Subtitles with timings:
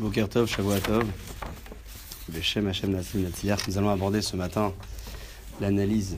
[0.00, 1.04] Boker Tov, Shavua Tov,
[2.30, 2.98] Beshem Hashem
[3.68, 4.72] Nous allons aborder ce matin
[5.60, 6.16] l'analyse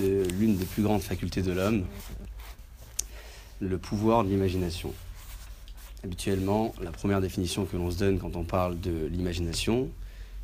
[0.00, 1.84] de l'une des plus grandes facultés de l'homme,
[3.60, 4.92] le pouvoir de l'imagination.
[6.02, 9.88] Habituellement, la première définition que l'on se donne quand on parle de l'imagination,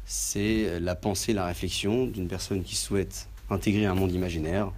[0.04, 4.70] c'est la pensée, la réflexion d'une personne qui souhaite intégrer un monde imaginaire.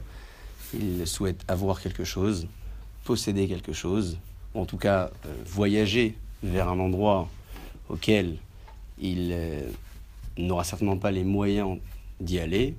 [0.72, 2.48] Il souhaite avoir quelque chose,
[3.04, 4.16] posséder quelque chose,
[4.54, 7.28] ou en tout cas euh, voyager vers un endroit
[7.88, 8.36] auquel
[9.00, 9.62] il euh,
[10.36, 11.78] n'aura certainement pas les moyens
[12.20, 12.74] d'y aller,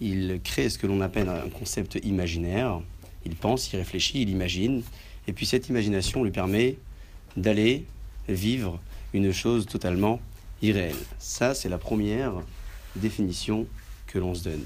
[0.00, 2.80] il crée ce que l'on appelle un concept imaginaire.
[3.24, 4.82] Il pense, il réfléchit, il imagine,
[5.26, 6.76] et puis cette imagination lui permet
[7.36, 7.84] d'aller
[8.28, 8.78] vivre
[9.12, 10.20] une chose totalement
[10.62, 10.96] irréelle.
[11.18, 12.32] Ça, c'est la première
[12.94, 13.66] définition
[14.06, 14.64] que l'on se donne.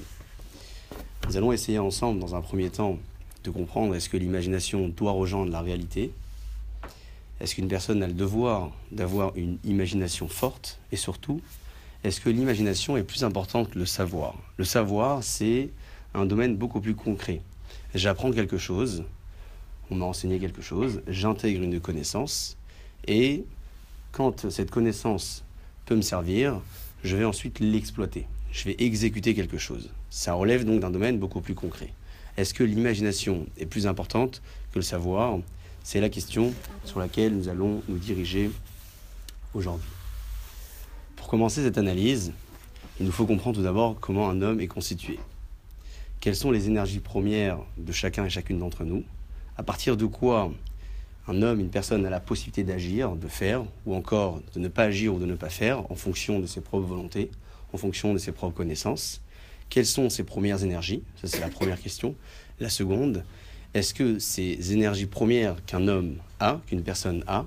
[1.27, 2.97] Nous allons essayer ensemble, dans un premier temps,
[3.43, 6.11] de comprendre est-ce que l'imagination doit rejoindre la réalité
[7.41, 11.41] est-ce qu'une personne a le devoir d'avoir une imagination forte Et surtout,
[12.03, 14.35] est-ce que l'imagination est plus importante que le savoir?
[14.57, 15.69] Le savoir, c'est
[16.13, 17.41] un domaine beaucoup plus concret.
[17.95, 19.05] J'apprends quelque chose,
[19.89, 22.57] on m'a enseigné quelque chose, j'intègre une connaissance,
[23.07, 23.43] et
[24.11, 25.43] quand cette connaissance
[25.85, 26.61] peut me servir,
[27.03, 28.27] je vais ensuite l'exploiter.
[28.51, 29.89] Je vais exécuter quelque chose.
[30.11, 31.91] Ça relève donc d'un domaine beaucoup plus concret.
[32.37, 35.39] Est-ce que l'imagination est plus importante que le savoir?
[35.83, 36.53] C'est la question
[36.85, 38.51] sur laquelle nous allons nous diriger
[39.53, 39.89] aujourd'hui.
[41.15, 42.33] Pour commencer cette analyse,
[42.99, 45.19] il nous faut comprendre tout d'abord comment un homme est constitué.
[46.19, 49.03] Quelles sont les énergies premières de chacun et chacune d'entre nous?
[49.57, 50.51] À partir de quoi
[51.27, 54.83] un homme, une personne a la possibilité d'agir, de faire, ou encore de ne pas
[54.83, 57.31] agir ou de ne pas faire en fonction de ses propres volontés,
[57.73, 59.21] en fonction de ses propres connaissances?
[59.69, 61.03] Quelles sont ses premières énergies?
[61.21, 62.15] Ça, c'est la première question.
[62.59, 63.23] La seconde,
[63.73, 67.45] est-ce que ces énergies premières qu'un homme a, qu'une personne a,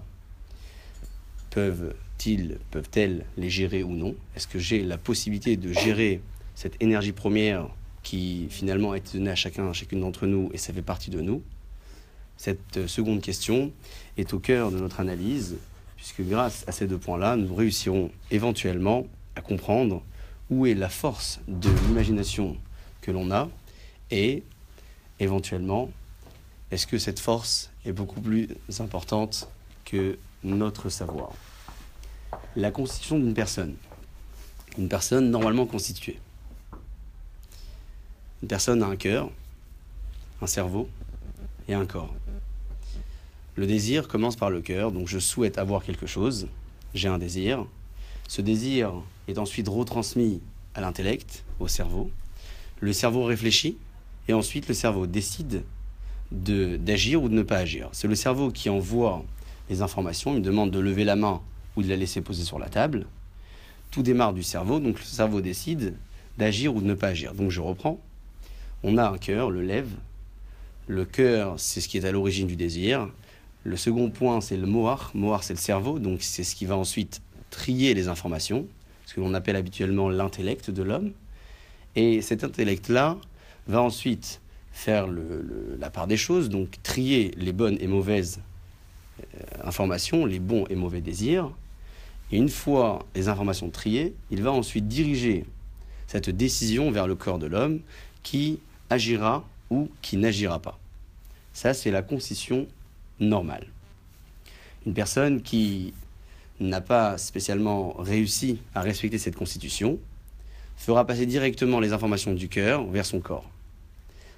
[1.50, 4.14] peuvent-ils, peuvent-elles les gérer ou non?
[4.34, 6.20] Est-ce que j'ai la possibilité de gérer
[6.54, 7.68] cette énergie première
[8.02, 11.20] qui finalement est donnée à chacun, à chacune d'entre nous et ça fait partie de
[11.20, 11.42] nous?
[12.36, 13.70] Cette seconde question
[14.16, 15.56] est au cœur de notre analyse,
[15.96, 20.02] puisque grâce à ces deux points-là, nous réussirons éventuellement à comprendre
[20.50, 22.56] où est la force de l'imagination
[23.02, 23.48] que l'on a
[24.10, 24.42] et
[25.20, 25.90] éventuellement
[26.70, 28.48] est-ce que cette force est beaucoup plus
[28.78, 29.48] importante
[29.84, 31.32] que notre savoir?
[32.56, 33.76] La constitution d'une personne.
[34.78, 36.18] Une personne normalement constituée.
[38.42, 39.30] Une personne a un cœur,
[40.42, 40.88] un cerveau
[41.68, 42.14] et un corps.
[43.56, 46.48] Le désir commence par le cœur, donc je souhaite avoir quelque chose,
[46.92, 47.64] j'ai un désir.
[48.26, 48.92] Ce désir
[49.28, 50.40] est ensuite retransmis
[50.74, 52.10] à l'intellect, au cerveau.
[52.80, 53.76] Le cerveau réfléchit
[54.26, 55.62] et ensuite le cerveau décide
[56.30, 57.88] d'agir ou de ne pas agir.
[57.92, 59.24] C'est le cerveau qui envoie
[59.70, 61.40] les informations, il me demande de lever la main
[61.76, 63.06] ou de la laisser poser sur la table.
[63.90, 65.94] Tout démarre du cerveau, donc le cerveau décide
[66.38, 67.34] d'agir ou de ne pas agir.
[67.34, 68.00] Donc je reprends.
[68.82, 69.88] On a un cœur, le lève.
[70.86, 73.08] Le cœur, c'est ce qui est à l'origine du désir.
[73.62, 75.10] Le second point, c'est le mohar.
[75.14, 78.66] Mohar, c'est le cerveau, donc c'est ce qui va ensuite trier les informations,
[79.06, 81.12] ce que l'on appelle habituellement l'intellect de l'homme.
[81.96, 83.16] Et cet intellect-là
[83.68, 84.40] va ensuite
[84.74, 85.06] faire
[85.78, 88.40] la part des choses, donc trier les bonnes et mauvaises
[89.20, 91.50] euh, informations, les bons et mauvais désirs.
[92.32, 95.46] Et une fois les informations triées, il va ensuite diriger
[96.08, 97.80] cette décision vers le corps de l'homme
[98.24, 98.58] qui
[98.90, 100.78] agira ou qui n'agira pas.
[101.52, 102.66] Ça, c'est la constitution
[103.20, 103.66] normale.
[104.86, 105.94] Une personne qui
[106.58, 109.98] n'a pas spécialement réussi à respecter cette constitution
[110.76, 113.48] fera passer directement les informations du cœur vers son corps.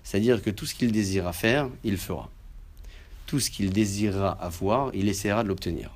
[0.06, 2.30] C'est-à-dire que tout ce qu'il désirera faire, il fera.
[3.26, 5.90] Tout ce qu'il désirera avoir, il essaiera de l'obtenir.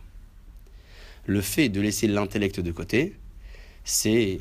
[1.26, 3.15] Le fait de laisser l'intellect de côté,
[3.84, 4.41] c'est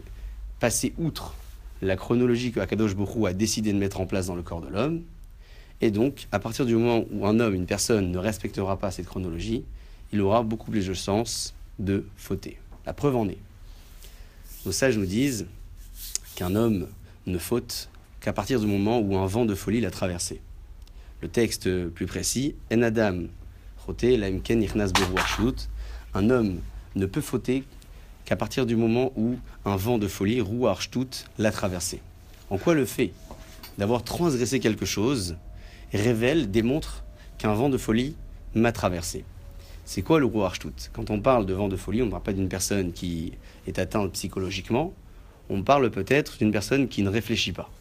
[0.60, 1.36] passer outre
[1.84, 4.70] la chronologie que Akadosh Borou a décidé de mettre en place dans le corps de
[4.70, 5.04] l'homme.
[5.82, 9.06] Et donc, à partir du moment où un homme, une personne ne respectera pas cette
[9.06, 9.64] chronologie,
[10.12, 12.58] il aura beaucoup plus de chances de fauter.
[12.88, 13.38] La preuve en est.
[14.66, 15.46] Nos sages nous disent
[16.34, 16.88] qu'un homme
[17.28, 17.88] ne faute
[18.20, 20.42] qu'à partir du moment où un vent de folie l'a traversé.
[21.22, 23.24] Le texte plus précis, En Adam,
[26.14, 26.60] un homme
[26.96, 27.64] ne peut fauter
[28.26, 29.36] qu'à partir du moment où
[29.66, 32.02] un vent de folie, Ruarchtut, l'a traversé.
[32.50, 33.12] En quoi le fait
[33.78, 35.38] d'avoir transgressé quelque chose
[35.94, 37.04] révèle, démontre
[37.38, 38.16] qu'un vent de folie
[38.54, 39.24] m'a traversé?
[39.86, 42.34] C'est quoi le Ruarchtut Quand on parle de vent de folie, on ne parle pas
[42.34, 43.34] d'une personne qui
[43.66, 44.94] est atteinte psychologiquement,
[45.50, 47.72] on parle peut-être d'une personne qui ne réfléchit pas.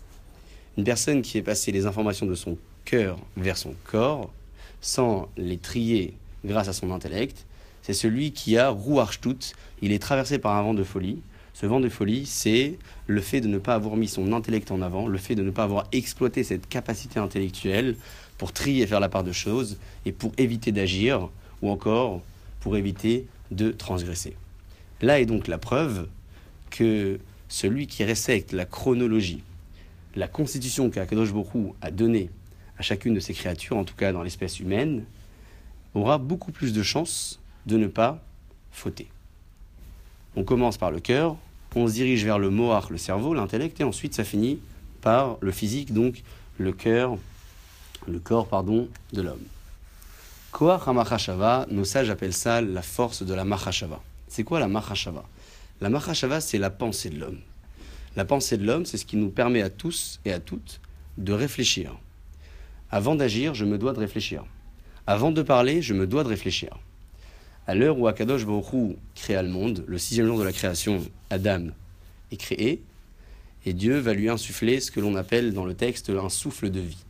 [0.79, 4.31] Une personne qui est passée les informations de son cœur vers son corps,
[4.81, 6.15] sans les trier
[6.45, 7.47] grâce à son intellect.
[7.83, 11.19] C'est celui qui a Rouarchtut, il est traversé par un vent de folie.
[11.53, 12.79] Ce vent de folie, c'est
[13.09, 15.51] le fait de ne pas avoir mis son intellect en avant, le fait de ne
[15.51, 17.97] pas avoir exploité cette capacité intellectuelle
[18.37, 21.29] pour trier faire la part de choses et pour éviter d'agir
[21.61, 22.23] ou encore
[22.61, 24.37] pour éviter de transgresser.
[25.01, 26.07] Là est donc la preuve
[26.71, 29.43] que celui qui respecte la chronologie,
[30.17, 32.31] la constitution qu'Akadosh Borou a donnée
[32.79, 35.05] à chacune de ses créatures, en tout cas dans l'espèce humaine,
[35.95, 38.23] aura beaucoup plus de chances de ne pas
[38.71, 39.09] fauter.
[40.37, 41.37] On commence par le cœur,
[41.75, 44.59] on se dirige vers le mohar, le cerveau, l'intellect, et ensuite ça finit
[45.01, 46.23] par le physique, donc
[46.59, 47.17] le cœur,
[48.07, 49.45] le corps, pardon, de l'homme.
[50.51, 54.01] Koach HaMachashava, nos sages appellent ça la force de la Machashava.
[54.29, 55.25] C'est quoi la Machashava
[55.81, 57.39] La Machashava, c'est la pensée de l'homme.
[58.17, 60.81] La pensée de l'homme, c'est ce qui nous permet à tous et à toutes
[61.19, 61.99] de réfléchir.
[62.91, 64.45] Avant d'agir, je me dois de réfléchir.
[65.07, 66.79] Avant de parler, je me dois de réfléchir.
[67.67, 71.67] À l'heure où Akadosh Baruch créa le monde, le sixième jour de la création, Adam
[72.33, 72.83] est créé,
[73.67, 76.81] et Dieu va lui insuffler ce que l'on appelle dans le texte un souffle de
[76.81, 77.05] vie.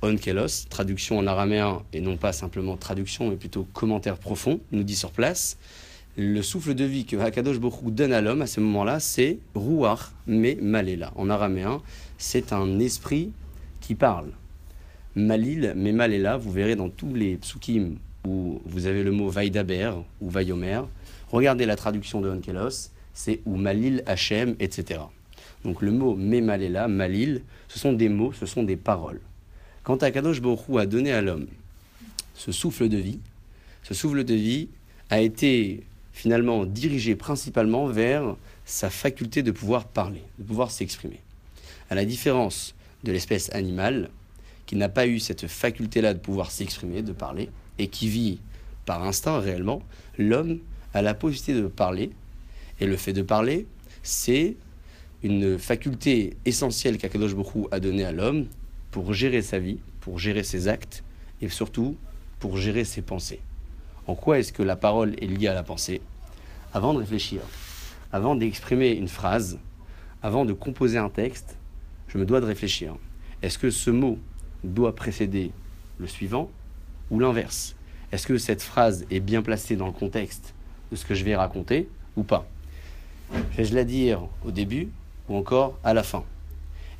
[0.00, 4.96] Onkelos, traduction en araméen, et non pas simplement traduction, mais plutôt commentaire profond, nous dit
[4.96, 5.58] sur place,
[6.18, 10.10] le souffle de vie que Hakadosh Baruch donne à l'homme à ce moment-là, c'est Ruach
[10.26, 11.12] me Malela.
[11.14, 11.80] En araméen,
[12.18, 13.30] c'est un esprit
[13.80, 14.32] qui parle.
[15.14, 19.92] Malil me Malela, vous verrez dans tous les psukim où vous avez le mot Vaidaber
[20.20, 20.80] ou Vayomer.
[21.30, 25.00] Regardez la traduction de Onkelos, c'est ou Malil Hachem, etc.
[25.64, 29.20] Donc le mot Memalela, Malil, ce sont des mots, ce sont des paroles.
[29.84, 31.46] Quand Akadosh Borou a donné à l'homme
[32.34, 33.20] ce souffle de vie,
[33.84, 34.68] ce souffle de vie
[35.10, 35.84] a été
[36.18, 38.34] finalement dirigé principalement vers
[38.64, 41.20] sa faculté de pouvoir parler, de pouvoir s'exprimer.
[41.90, 42.74] À la différence
[43.04, 44.10] de l'espèce animale,
[44.66, 48.40] qui n'a pas eu cette faculté-là de pouvoir s'exprimer, de parler, et qui vit
[48.84, 49.80] par instinct réellement,
[50.18, 50.58] l'homme
[50.92, 52.10] a la possibilité de parler.
[52.80, 53.68] Et le fait de parler,
[54.02, 54.56] c'est
[55.22, 58.46] une faculté essentielle qu'Akadosh Bokhu a donnée à l'homme
[58.90, 61.04] pour gérer sa vie, pour gérer ses actes
[61.40, 61.96] et surtout
[62.40, 63.40] pour gérer ses pensées.
[64.08, 66.00] En quoi est-ce que la parole est liée à la pensée
[66.72, 67.42] Avant de réfléchir,
[68.10, 69.58] avant d'exprimer une phrase,
[70.22, 71.58] avant de composer un texte,
[72.08, 72.96] je me dois de réfléchir.
[73.42, 74.18] Est-ce que ce mot
[74.64, 75.52] doit précéder
[75.98, 76.50] le suivant
[77.10, 77.76] ou l'inverse?
[78.10, 80.54] Est-ce que cette phrase est bien placée dans le contexte
[80.90, 82.48] de ce que je vais raconter ou pas?
[83.58, 84.88] Vais-je la dire au début
[85.28, 86.24] ou encore à la fin?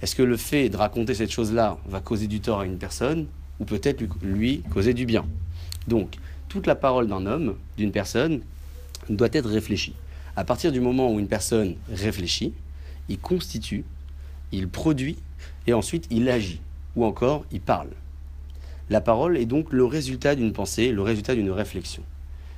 [0.02, 3.28] Est-ce que le fait de raconter cette chose-là va causer du tort à une personne
[3.60, 5.25] ou peut-être lui causer du bien?
[6.48, 8.40] Toute la parole d'un homme, d'une personne,
[9.08, 9.94] doit être réfléchie.
[10.36, 12.52] À partir du moment où une personne réfléchit,
[13.08, 13.84] il constitue,
[14.52, 15.18] il produit
[15.66, 16.60] et ensuite il agit
[16.96, 17.90] ou encore il parle.
[18.90, 22.02] La parole est donc le résultat d'une pensée, le résultat d'une réflexion.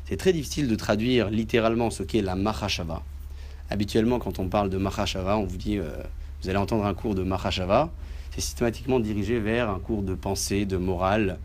[0.05, 3.03] C'est très difficile de traduire littéralement ce qu'est la Mahashava.
[3.69, 5.91] Habituellement, quand on parle de Mahashava, on vous dit, euh,
[6.43, 7.91] vous allez entendre un cours de Mahashava.
[8.33, 11.39] C'est systématiquement dirigé vers un cours de pensée, de morale,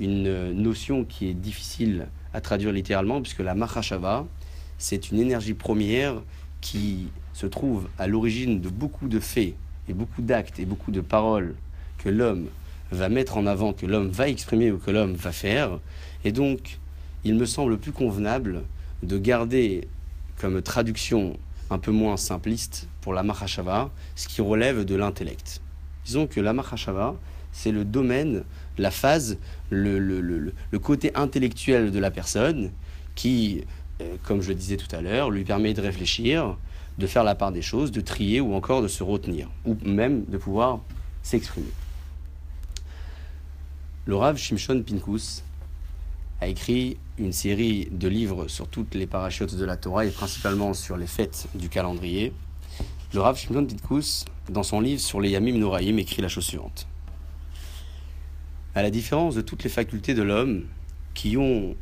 [0.00, 4.26] une notion qui est difficile à traduire littéralement, puisque la Mahashava,
[4.78, 6.22] c'est une énergie première
[6.60, 9.54] qui se trouve à l'origine de beaucoup de faits
[9.88, 11.54] et beaucoup d'actes et beaucoup de paroles
[11.98, 12.46] que l'homme
[12.90, 15.78] va mettre en avant, que l'homme va exprimer ou que l'homme va faire.
[16.24, 16.78] Et donc,
[17.24, 18.62] il me semble plus convenable
[19.02, 19.88] de garder
[20.36, 21.36] comme traduction
[21.70, 25.60] un peu moins simpliste pour la Mahashava, ce qui relève de l'intellect.
[26.04, 27.16] Disons que la Mahashava,
[27.52, 28.44] c'est le domaine,
[28.78, 29.38] la phase,
[29.70, 32.70] le, côté intellectuel de la personne
[33.14, 33.64] qui,
[34.00, 36.56] euh, comme je le disais tout à l'heure, lui permet de réfléchir,
[36.98, 40.24] de faire la part des choses, de trier ou encore de se retenir, ou même
[40.26, 40.80] de pouvoir
[41.22, 41.72] s'exprimer.
[44.06, 45.42] Le Rav Shimshon Pinkus
[46.40, 50.72] a écrit une série de livres sur toutes les parachutes de la Torah et principalement
[50.72, 52.32] sur les fêtes du calendrier.
[53.12, 56.86] Le Rav Shimshon Pinkus, dans son livre sur les Yamim Noraim, écrit la chose suivante.
[58.78, 60.62] À la différence de toutes les facultés de l'homme
[61.12, 61.74] qui ont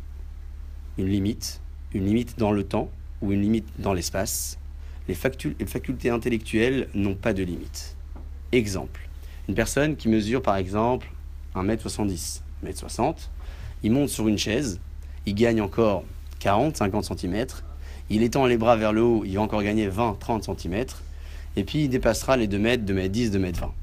[0.97, 1.61] une limite,
[1.93, 2.89] une limite dans le temps
[3.21, 4.59] ou une limite dans l'espace,
[5.07, 7.99] les, facultés intellectuelles n'ont pas de limite.
[8.51, 9.11] Exemple,
[9.47, 11.13] une personne qui mesure par exemple
[11.55, 13.29] 1m70, 1m60.
[13.83, 14.81] Il monte sur une chaise,
[15.27, 16.03] il gagne encore
[16.39, 17.47] 40, 50 cm.
[18.09, 20.87] Il étend les bras vers le haut, il va encore gagner 20, 30 cm.
[21.57, 23.75] Et puis il dépassera les 2 mètres, 2 mètres 10, 2 mètres 20.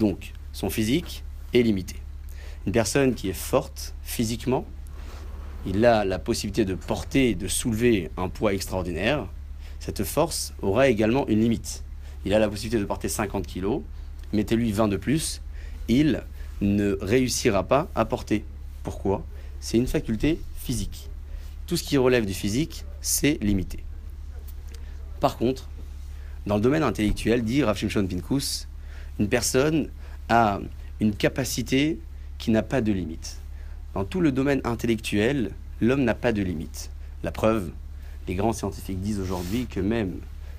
[0.00, 2.01] Donc son physique est limité.
[2.66, 4.64] Une personne qui est forte physiquement,
[5.66, 9.26] il a la possibilité de porter, de soulever un poids extraordinaire.
[9.80, 11.82] Cette force aura également une limite.
[12.24, 13.80] Il a la possibilité de porter 50 kg,
[14.32, 15.40] mettez-lui 20 de plus,
[15.88, 16.22] il
[16.60, 18.44] ne réussira pas à porter.
[18.84, 19.24] Pourquoi?
[19.60, 21.08] C'est une faculté physique.
[21.66, 23.82] Tout ce qui relève du physique, c'est limité.
[25.18, 25.68] Par contre,
[26.46, 28.68] dans le domaine intellectuel, dit Rav Shimshon Pinkus,
[29.18, 29.88] une personne
[30.28, 30.60] a
[31.00, 31.98] une capacité
[32.42, 33.36] qui n'a pas de limite.
[33.94, 36.90] Dans tout le domaine intellectuel, l'homme n'a pas de limite.
[37.22, 37.70] La preuve,
[38.26, 40.14] les grands scientifiques disent aujourd'hui que même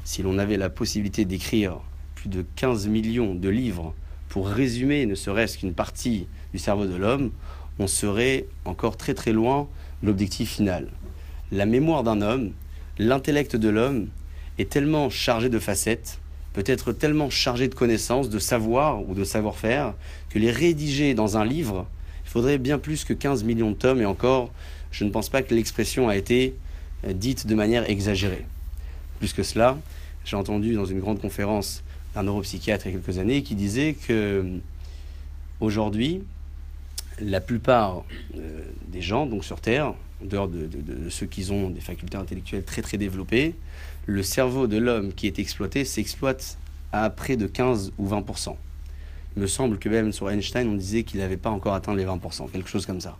[0.05, 1.81] si l'on avait la possibilité d'écrire
[2.15, 3.93] plus de 15 millions de livres
[4.29, 7.31] pour résumer ne serait-ce qu'une partie du cerveau de l'homme,
[7.79, 9.67] on serait encore très très loin
[10.03, 10.87] de l'objectif final.
[11.51, 12.53] La mémoire d'un homme,
[12.97, 14.07] l'intellect de l'homme
[14.57, 16.21] est tellement chargé de facettes,
[16.53, 19.93] peut être tellement chargé de connaissances, de savoir ou de savoir-faire,
[20.29, 21.87] que les rédiger dans un livre,
[22.25, 24.51] il faudrait bien plus que 15 millions de tomes, et encore,
[24.91, 26.55] je ne pense pas que l'expression a été
[27.05, 28.45] euh, dite de manière exagérée.
[29.19, 29.77] Plus que cela,
[30.25, 31.83] j'ai entendu dans une grande conférence
[32.15, 34.45] un neuropsychiatre il y a quelques années qui disait que
[35.59, 36.23] aujourd'hui,
[37.19, 38.03] la plupart
[38.35, 40.67] euh, des gens donc sur Terre, en dehors de,
[41.09, 43.55] ceux qui ont des facultés intellectuelles très très développées,
[44.05, 46.57] le cerveau de l'homme qui est exploité s'exploite
[46.91, 48.55] à près de 15 ou 20%
[49.35, 52.05] Il me semble que même sur Einstein, on disait qu'il n'avait pas encore atteint les
[52.05, 52.19] 20
[52.51, 53.17] quelque chose comme ça.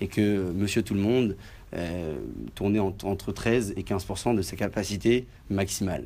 [0.00, 1.36] Et que Monsieur Tout le Monde
[1.74, 2.16] euh,
[2.54, 6.04] tournait entre 13 et 15 de ses capacités maximales.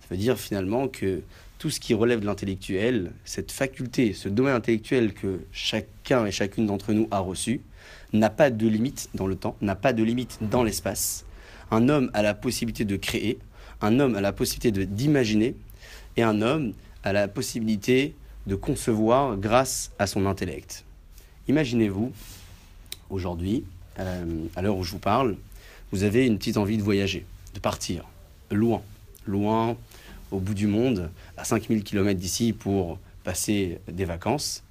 [0.00, 1.22] Ça veut dire finalement que
[1.62, 6.66] tout ce qui relève de l'intellectuel, cette faculté, ce domaine intellectuel que chacun et chacune
[6.66, 7.60] d'entre nous a reçu,
[8.12, 11.24] n'a pas de limite dans le temps, n'a pas de limite dans l'espace.
[11.70, 13.38] Un homme a la possibilité de créer,
[13.80, 15.54] un homme a la possibilité d'imaginer,
[16.16, 16.72] et un homme
[17.04, 18.16] a la possibilité
[18.48, 20.84] de concevoir grâce à son intellect.
[21.46, 22.10] Imaginez-vous,
[23.08, 23.62] aujourd'hui,
[24.00, 25.36] euh, à l'heure où je vous parle,
[25.92, 28.04] vous avez une petite envie de voyager, de partir,
[28.50, 28.82] loin,
[29.28, 29.76] loin
[30.32, 34.64] au bout du monde, à 5000 km d'ici, pour passer des vacances.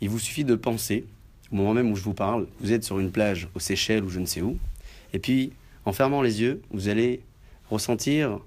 [0.00, 1.04] Il vous suffit de penser,
[1.52, 4.08] au moment même où je vous parle, vous êtes sur une plage aux Seychelles ou
[4.08, 4.56] je ne sais où,
[5.12, 5.52] et puis
[5.84, 7.22] en fermant les yeux, vous allez
[7.70, 8.38] ressentir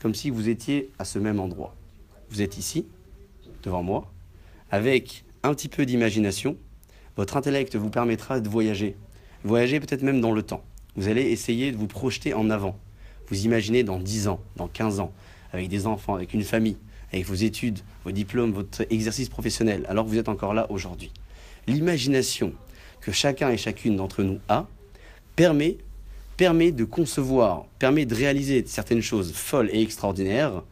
[0.00, 1.74] comme si vous étiez à ce même endroit.
[2.30, 2.86] Vous êtes ici,
[3.62, 4.10] devant moi,
[4.70, 6.56] avec un petit peu d'imagination,
[7.16, 8.96] votre intellect vous permettra de voyager.
[9.44, 10.64] Voyager peut-être même dans le temps.
[10.96, 12.78] Vous allez essayer de vous projeter en avant.
[13.28, 15.12] Vous imaginez dans 10 ans, dans 15 ans,
[15.54, 16.76] avec des enfants, avec une famille,
[17.12, 21.12] avec vos études, vos diplômes, votre exercice professionnel, alors que vous êtes encore là aujourd'hui.
[21.68, 22.52] L'imagination
[23.00, 24.66] que chacun et chacune d'entre nous a
[25.36, 25.78] permet,
[26.36, 30.64] permet de concevoir, permet de réaliser certaines choses folles et extraordinaires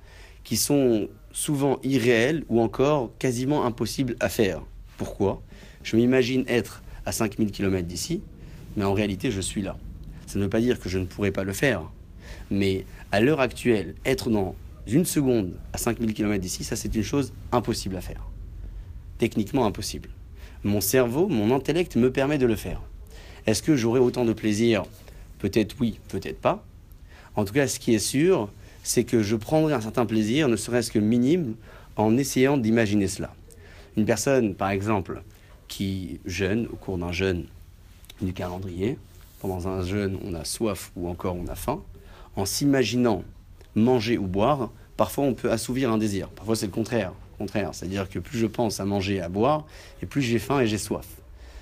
[0.43, 4.63] qui sont souvent irréelles ou encore quasiment impossibles à faire.
[4.99, 5.43] Pourquoi?
[5.85, 8.21] Je m'imagine être à 5000 km d'ici,
[8.77, 9.77] mais en réalité je suis là.
[10.27, 11.83] Ça ne veut pas dire que je ne pourrais pas le faire,
[12.51, 17.03] mais à l'heure actuelle, être dans une seconde à 5000 km d'ici, ça c'est une
[17.03, 18.27] chose impossible à faire.
[19.19, 20.09] Techniquement impossible.
[20.65, 22.81] Mon cerveau, mon intellect me permet de le faire.
[23.47, 24.85] Est-ce que j'aurai autant de plaisir?
[25.39, 26.65] Peut-être oui, peut-être pas.
[27.35, 28.49] En tout cas, ce qui est sûr,
[28.83, 31.55] c'est que je prendrai un certain plaisir, ne serait-ce que minime,
[31.97, 33.35] en essayant d'imaginer cela.
[33.97, 35.23] Une personne, par exemple,
[35.69, 37.47] qui jeûne au cours d'un jeûne
[38.21, 38.99] du calendrier,
[39.41, 41.83] pendant un jeûne, on a soif ou encore on a faim,
[42.37, 43.25] en s'imaginant
[43.75, 46.29] manger ou boire, parfois on peut assouvir un désir.
[46.29, 47.13] Parfois c'est le contraire.
[47.39, 47.71] contraire.
[47.73, 49.67] C'est-à-dire que plus je pense à manger et à boire,
[50.03, 51.07] et plus j'ai faim et j'ai soif.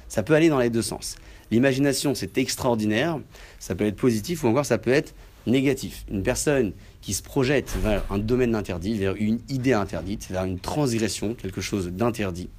[0.08, 1.16] Ça peut aller dans les deux sens.
[1.50, 3.18] L'imagination, c'est extraordinaire.
[3.58, 5.14] Ça peut être positif ou encore ça peut être
[5.46, 6.04] négatif.
[6.10, 10.58] Une personne qui se projette vers un domaine interdit, vers une idée interdite, vers une
[10.58, 12.50] transgression, quelque chose d'interdit,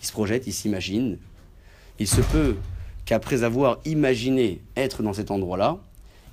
[0.00, 1.18] il se projette, il s'imagine.
[1.98, 2.56] Il se peut
[3.04, 5.78] qu'après avoir imaginé être dans cet endroit-là,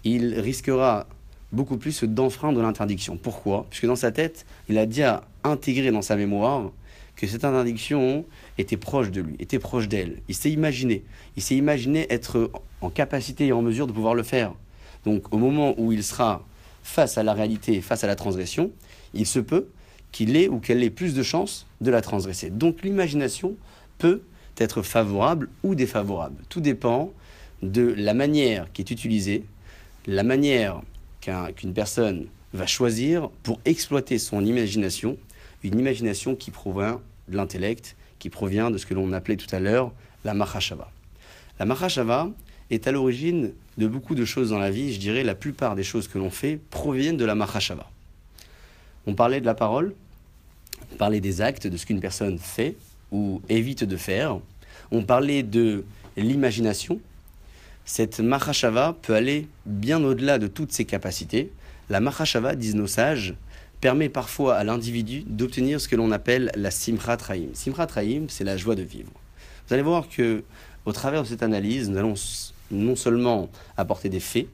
[0.03, 1.07] il risquera
[1.51, 3.17] beaucoup plus d'enfreindre l'interdiction.
[3.17, 3.65] Pourquoi?
[3.69, 6.71] Puisque dans sa tête, il a déjà intégré dans sa mémoire
[7.15, 8.25] que cette interdiction
[8.57, 10.21] était proche de lui, était proche d'elle.
[10.27, 11.03] Il s'est imaginé.
[11.35, 12.51] Il s'est imaginé être
[12.81, 14.53] en capacité et en mesure de pouvoir le faire.
[15.03, 16.45] Donc au moment où il sera
[16.83, 18.71] face à la réalité, face à la transgression,
[19.13, 19.67] il se peut
[20.11, 22.49] qu'il ait ou qu'elle ait plus de chances de la transgresser.
[22.49, 23.55] Donc l'imagination
[23.97, 24.21] peut
[24.57, 26.43] être favorable ou défavorable.
[26.49, 27.11] Tout dépend
[27.61, 29.43] de la manière qui est utilisée,
[30.05, 30.81] la manière
[31.55, 35.17] qu'une personne va choisir pour exploiter son imagination,
[35.63, 39.59] une imagination qui provient de l'intellect, qui provient de ce que l'on appelait tout à
[39.59, 39.91] l'heure
[40.23, 40.89] la Mahashava.
[41.59, 42.29] La Mahashava
[42.69, 44.93] est à l'origine de beaucoup de choses dans la vie.
[44.93, 47.89] Je dirais la plupart des choses que l'on fait proviennent de la Mahashava.
[49.05, 49.93] On parlait de la parole,
[50.91, 52.75] on parlait des actes, de ce qu'une personne fait
[53.11, 54.39] ou évite de faire.
[54.91, 55.85] On parlait de
[56.17, 56.99] l'imagination,
[57.87, 61.51] cette Mahashava peut aller bien au-delà de toutes ses capacités.
[61.89, 63.33] La Mahashava, disent nos sages,
[63.79, 67.49] permet parfois à l'individu d'obtenir ce que l'on appelle la Simchat Rahim.
[67.53, 67.87] Simchat
[68.27, 69.11] c'est la joie de vivre.
[69.65, 70.43] Vous allez voir que
[70.85, 72.15] au travers de cette analyse, nous allons
[72.71, 74.47] non seulement apporter des faits,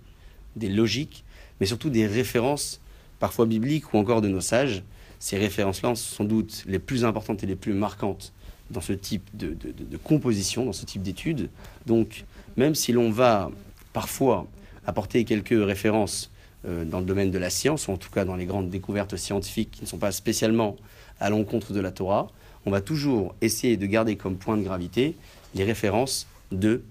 [0.56, 1.24] des logiques,
[1.60, 2.82] mais surtout des références,
[3.20, 4.84] parfois bibliques ou encore de nos sages.
[5.18, 8.32] Ces références-là sont sans doute les plus importantes et les plus marquantes
[8.70, 9.56] dans ce type de,
[10.04, 11.50] composition, dans ce type d'études.
[11.88, 12.26] Donc,
[12.58, 13.52] même si l'on va
[13.94, 14.48] parfois
[14.86, 16.32] apporter quelques références
[16.66, 19.16] euh, dans le domaine de la science, ou en tout cas dans les grandes découvertes
[19.16, 20.76] scientifiques qui ne sont pas spécialement
[21.20, 22.28] à l'encontre de la Torah,
[22.66, 25.16] on va toujours essayer de garder comme point de gravité
[25.56, 26.82] les références de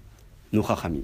[0.51, 1.01] nos Chachamim.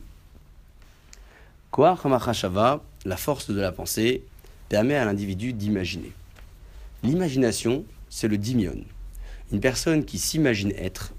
[3.06, 4.24] la force de la pensée,
[4.70, 6.12] permet à l'individu d'imaginer.
[7.04, 8.76] L'imagination, c'est le dimion.
[9.52, 11.14] Une personne qui s'imagine être,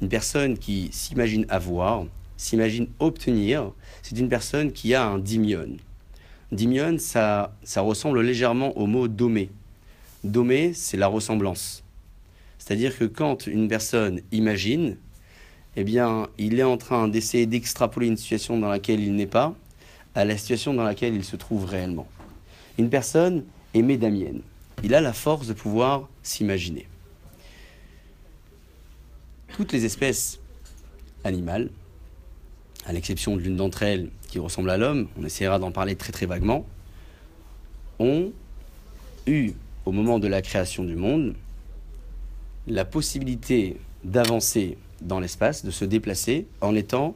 [0.00, 3.72] une personne qui s'imagine avoir, s'imagine obtenir,
[4.02, 5.76] c'est une personne qui a un dimion.
[6.52, 9.50] Dimion, ça, ça ressemble légèrement au mot domé.
[10.22, 11.82] Domé, c'est la ressemblance.
[12.58, 14.96] C'est-à-dire que quand une personne imagine,
[15.76, 19.54] eh bien, il est en train d'essayer d'extrapoler une situation dans laquelle il n'est pas
[20.14, 22.06] à la situation dans laquelle il se trouve réellement.
[22.78, 24.40] Une personne est médamienne.
[24.82, 26.86] Il a la force de pouvoir s'imaginer.
[29.56, 30.40] Toutes les espèces
[31.24, 31.70] animales,
[32.86, 36.12] à l'exception de l'une d'entre elles qui ressemble à l'homme, on essaiera d'en parler très
[36.12, 36.66] très vaguement,
[37.98, 38.32] ont
[39.26, 39.52] eu,
[39.86, 41.34] au moment de la création du monde,
[42.66, 47.14] la possibilité d'avancer dans l'espace, de se déplacer en étant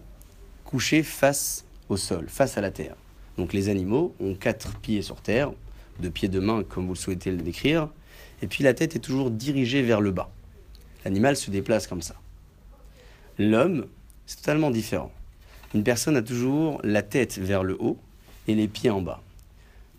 [0.65, 2.97] couché face au sol, face à la terre.
[3.37, 5.53] Donc les animaux ont quatre pieds sur terre,
[6.01, 7.89] deux pieds de main comme vous le souhaitez le décrire,
[8.43, 10.31] et puis la tête est toujours dirigée vers le bas.
[11.05, 12.17] L'animal se déplace comme ça.
[13.39, 13.87] L'homme,
[14.27, 15.13] c'est totalement différent.
[15.75, 17.99] Une personne a toujours la tête vers le haut
[18.47, 19.23] et les pieds en bas.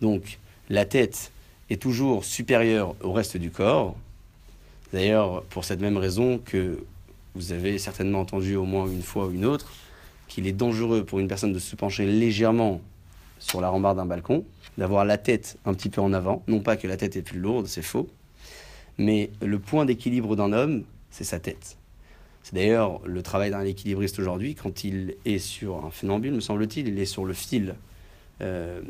[0.02, 1.32] Donc la tête
[1.70, 3.96] est toujours supérieure au reste du corps,
[4.94, 6.80] D'ailleurs, pour cette même raison que
[7.36, 9.72] vous avez certainement entendu au moins une fois ou une autre,
[10.28, 12.82] qu'il est dangereux pour une personne de se pencher légèrement
[13.40, 14.44] sur la rambarde d'un balcon,
[14.78, 16.44] d'avoir la tête un petit peu en avant.
[16.48, 18.10] Non pas que la tête est plus lourde, c'est faux.
[18.98, 21.78] Mais le point d'équilibre d'un homme, c'est sa tête.
[22.44, 26.88] C'est d'ailleurs le travail d'un équilibriste aujourd'hui, quand il est sur un funambule, me semble-t-il,
[26.88, 27.76] il est sur le fil,
[28.42, 28.82] euh,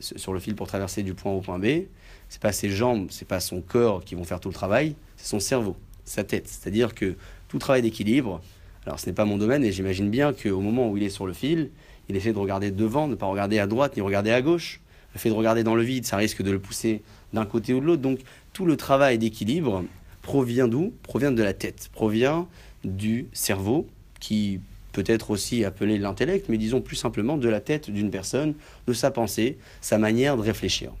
[0.00, 1.84] sur le fil pour traverser du point A au point B.
[2.28, 5.28] C'est pas ses jambes, c'est pas son corps qui vont faire tout le travail, c'est
[5.28, 6.48] son cerveau, sa tête.
[6.48, 7.16] C'est-à-dire que
[7.48, 8.40] tout travail d'équilibre,
[8.86, 11.26] alors ce n'est pas mon domaine, et j'imagine bien qu'au moment où il est sur
[11.26, 11.70] le fil,
[12.08, 14.80] il essaie de regarder devant, ne pas regarder à droite ni regarder à gauche.
[15.14, 17.02] Le fait de regarder dans le vide, ça risque de le pousser
[17.34, 18.02] d'un côté ou de l'autre.
[18.02, 18.20] Donc
[18.52, 19.84] tout le travail d'équilibre
[20.22, 20.92] provient d'où?
[21.02, 22.48] Provient de la tête, provient
[22.84, 23.86] du cerveau,
[24.20, 24.60] qui
[24.92, 28.54] peut être aussi appelé l'intellect, mais disons plus simplement de la tête d'une personne,
[28.86, 30.92] de sa pensée, sa manière de réfléchir.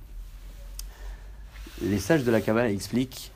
[1.82, 3.32] Les sages de la Kabbalah expliquent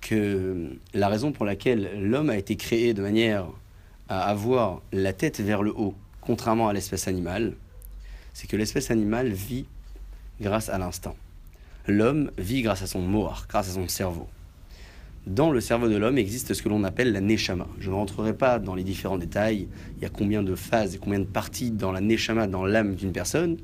[0.00, 3.46] que la raison pour laquelle l'homme a été créé de manière
[4.08, 7.54] à avoir la tête vers le haut, contrairement à l'espèce animale,
[8.34, 9.66] c'est que l'espèce animale vit
[10.40, 11.14] grâce à l'instinct.
[11.86, 14.28] L'homme vit grâce à son moar, grâce à son cerveau.
[15.26, 17.66] Dans le cerveau de l'homme existe ce que l'on appelle la neshama.
[17.80, 19.68] Je ne rentrerai pas dans les différents détails.
[19.96, 22.94] Il y a combien de phases et combien de parties dans la neshama, dans l'âme
[22.94, 23.56] d'une personne.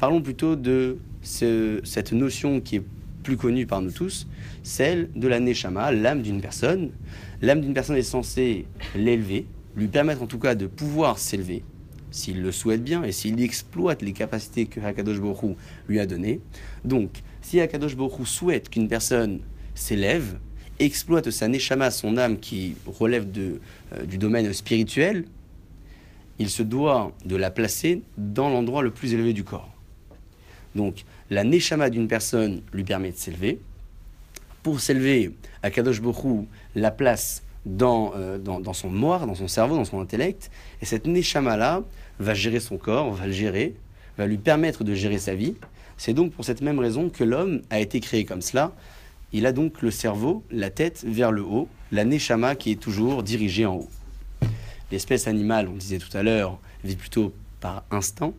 [0.00, 2.82] Parlons plutôt de cette notion qui est
[3.22, 4.26] plus connue par nous tous,
[4.64, 6.90] celle de la neshama, l'âme d'une personne.
[7.40, 8.66] L'âme d'une personne est censée
[8.96, 11.62] l'élever, lui permettre en tout cas de pouvoir s'élever,
[12.10, 15.54] s'il le souhaite bien et s'il exploite les capacités que Hakadosh Borou
[15.88, 16.40] lui a données.
[16.84, 19.38] Donc, si Hakadosh Borou souhaite qu'une personne
[19.74, 20.38] s'élève,
[20.78, 23.60] exploite sa neshama, son âme qui relève de,
[23.94, 25.24] euh, du domaine spirituel,
[26.38, 29.72] il se doit de la placer dans l'endroit le plus élevé du corps.
[30.74, 33.58] Donc, la neshama d'une personne lui permet de s'élever.
[34.62, 39.76] Pour s'élever, à Kadosh Bokhu la place euh, dans, dans, son moire, dans son cerveau,
[39.76, 40.50] dans son intellect.
[40.82, 41.82] Et cette neshama-là
[42.18, 43.74] va gérer son corps, va le gérer,
[44.18, 45.54] va lui permettre de gérer sa vie.
[45.96, 48.72] C'est donc pour cette même raison que l'homme a été créé comme cela.
[49.32, 53.22] Il a donc le cerveau, la tête vers le haut, la neshama qui est toujours
[53.22, 53.88] dirigée en haut.
[54.90, 58.32] L'espèce animale, on disait tout à l'heure, vit plutôt par instinct.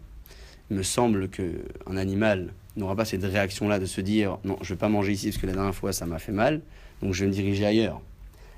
[0.71, 4.75] Il me semble qu'un animal n'aura pas cette réaction-là de se dire non, je ne
[4.75, 6.61] vais pas manger ici parce que la dernière fois ça m'a fait mal,
[7.01, 8.01] donc je vais me diriger ailleurs.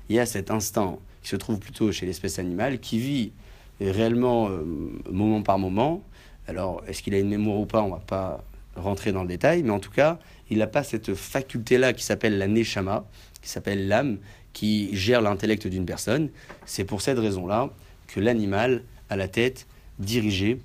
[0.08, 3.32] Il y a cet instant qui se trouve plutôt chez l'espèce animale qui vit
[3.80, 4.64] réellement euh,
[5.10, 6.02] moment par moment.
[6.46, 7.82] Alors, est-ce qu'il a une mémoire ou pas?
[7.82, 8.44] On ne va pas
[8.76, 10.18] rentrer dans le détail, mais en tout cas,
[10.50, 13.06] il n'a pas cette faculté-là qui s'appelle la neshama,
[13.42, 14.18] qui s'appelle l'âme,
[14.52, 16.28] qui gère l'intellect d'une personne.
[16.66, 17.70] C'est pour cette raison-là
[18.08, 19.66] que l'animal a la tête
[19.98, 20.60] dirigée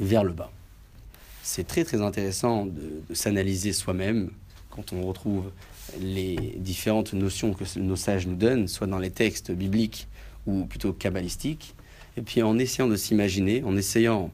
[0.00, 0.50] vers le bas
[1.48, 4.30] c'est très très intéressant de, s'analyser soi-même
[4.68, 5.50] quand on retrouve
[5.98, 10.08] les différentes notions que nos sages nous donnent, soit dans les textes bibliques
[10.46, 11.74] ou plutôt kabbalistiques.
[12.18, 14.30] et puis en essayant de s'imaginer, en essayant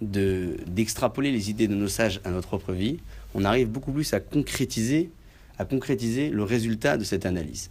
[0.00, 2.98] d'extrapoler les idées de nos sages à notre propre vie,
[3.34, 5.10] on arrive beaucoup plus à concrétiser,
[5.58, 7.70] à concrétiser le résultat de cette analyse.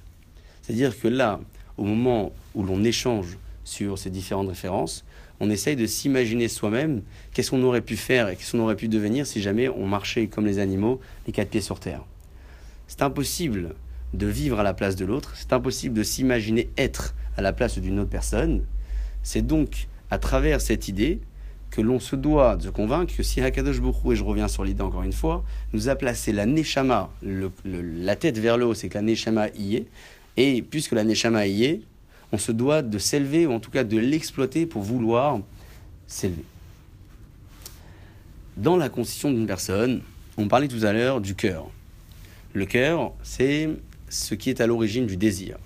[0.61, 1.39] C'est-à-dire que là,
[1.77, 5.03] au moment où l'on échange sur ces différentes références,
[5.39, 7.01] on essaye de s'imaginer soi-même
[7.33, 10.27] qu'est-ce qu'on aurait pu faire et qu'est-ce qu'on aurait pu devenir si jamais on marchait
[10.27, 12.03] comme les animaux, les quatre pieds sur terre.
[12.88, 13.75] C'est impossible
[14.13, 17.77] de vivre à la place de l'autre, c'est impossible de s'imaginer être à la place
[17.77, 18.63] d'une autre personne.
[19.23, 21.19] C'est donc à travers cette idée
[21.75, 24.81] que l'on se doit de convaincre que si Hakadosh Bokhu, et je reviens sur l'idée
[24.81, 28.93] encore une fois, nous a placé la Neshama, la tête vers le haut, c'est que
[28.93, 29.88] la Neshama y est,
[30.38, 31.81] et puisque la Neshama y est,
[32.31, 35.39] on se doit de s'élever, ou en tout cas de l'exploiter pour vouloir
[36.07, 36.45] s'élever.
[38.55, 40.01] Dans la constitution d'une personne,
[40.38, 41.67] on parlait tout à l'heure du cœur.
[42.53, 43.69] Le cœur, c'est
[44.07, 45.57] ce qui est à l'origine du désir.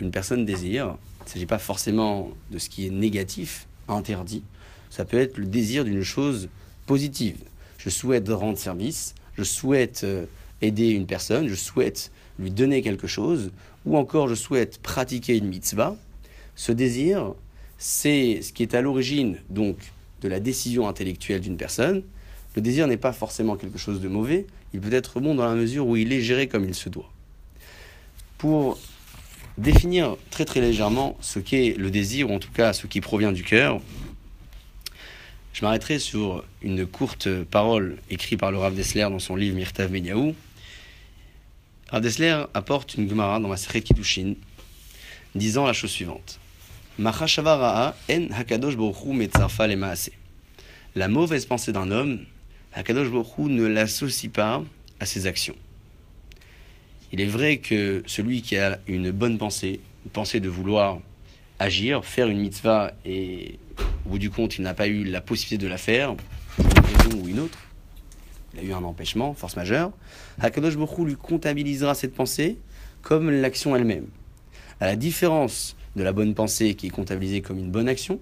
[0.00, 4.42] Une personne désire, il ne s'agit pas forcément de ce qui est négatif, interdit.
[4.90, 6.48] Ça peut être le désir d'une chose
[6.86, 7.36] positive.
[7.78, 10.26] Je souhaite rendre service, je souhaite euh,
[10.60, 13.50] aider une personne, je souhaite lui donner quelque chose,
[13.84, 15.96] ou encore je souhaite pratiquer une mitzvah.
[16.56, 17.34] Ce désir,
[17.78, 19.76] c'est ce qui est à l'origine donc
[20.22, 22.02] de la décision intellectuelle d'une personne.
[22.56, 25.54] Le désir n'est pas forcément quelque chose de mauvais, il peut être bon dans la
[25.54, 27.10] mesure où il est géré comme il se doit.
[28.36, 28.78] Pour
[29.56, 33.32] définir très très légèrement ce qu'est le désir, ou en tout cas ce qui provient
[33.32, 33.80] du cœur,
[35.58, 39.90] je m'arrêterai sur une courte parole écrite par le Rav Dessler dans son livre Mirtav
[39.90, 40.36] Mediaou.
[41.88, 44.34] Rav Dessler apporte une Gemara dans ma série Kiddushin,
[45.34, 46.38] disant la chose suivante.
[47.00, 48.76] en hakadosh
[50.94, 52.20] La mauvaise pensée d'un homme,
[52.72, 54.62] Hakadosh Baruch ne l'associe pas
[55.00, 55.56] à ses actions.
[57.10, 61.00] Il est vrai que celui qui a une bonne pensée, une pensée de vouloir
[61.58, 63.58] agir, faire une mitzvah et
[64.06, 66.14] au bout du compte il n'a pas eu la possibilité de la faire,
[66.58, 67.58] une raison ou une autre,
[68.54, 69.92] il a eu un empêchement, force majeure,
[70.40, 72.58] Hakadosh Baruch lui comptabilisera cette pensée
[73.02, 74.06] comme l'action elle-même.
[74.80, 78.20] À la différence de la bonne pensée qui est comptabilisée comme une bonne action,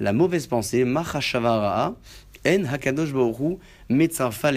[0.00, 1.94] la mauvaise pensée, Machashavara'a,
[2.46, 4.50] En Hakadosh Baruch Metzarfa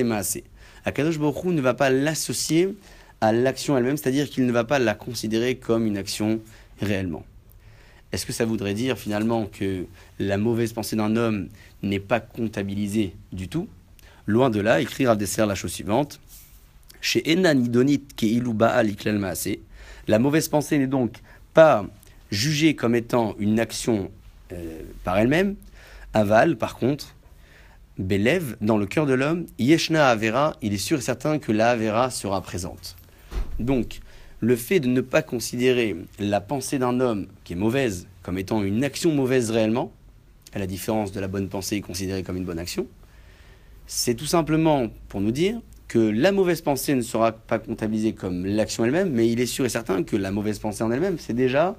[0.85, 2.75] Hakadosh Baruch ne va pas l'associer
[3.21, 6.39] à l'action elle-même, c'est-à-dire qu'il ne va pas la considérer comme une action
[6.81, 7.23] réellement.
[8.12, 9.86] Est-ce que ça voudrait dire finalement que
[10.17, 11.50] la mauvaise pensée d'un homme
[11.84, 13.67] n'est pas comptabilisée du tout?
[14.26, 16.19] Loin de là, écrire Rav la chose suivante.
[17.02, 18.04] Chez Enanidonit
[20.08, 21.17] la mauvaise pensée n'est donc
[21.54, 21.86] pas
[22.32, 24.12] jugée comme étant une action
[24.52, 25.56] euh, par elle-même.
[26.13, 27.15] Aval, par contre,
[28.00, 31.72] Belev, dans le cœur de l'homme, Yeshna Avera, il est sûr et certain que la
[31.72, 32.95] Avera sera présente.
[33.60, 34.00] Donc,
[34.41, 38.63] le fait de ne pas considérer la pensée d'un homme qui est mauvaise comme étant
[38.63, 39.91] une action mauvaise réellement,
[40.54, 42.88] à la différence de la bonne pensée considérée comme une bonne action,
[43.88, 48.45] c'est tout simplement pour nous dire que la mauvaise pensée ne sera pas comptabilisée comme
[48.45, 51.34] l'action elle-même, mais il est sûr et certain que la mauvaise pensée en elle-même, c'est
[51.34, 51.75] déjà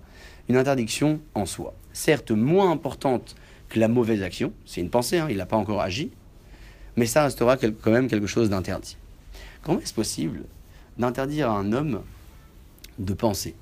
[0.49, 1.75] une interdiction en soi.
[1.93, 3.37] Certes, moins importante
[3.69, 6.11] que la mauvaise action, c'est une pensée, hein, il n'a pas encore agi,
[6.97, 8.97] mais ça restera quand même quelque chose d'interdit.
[9.63, 10.43] Comment est-ce possible
[10.99, 12.03] d'interdire à un homme
[13.01, 13.55] de penser.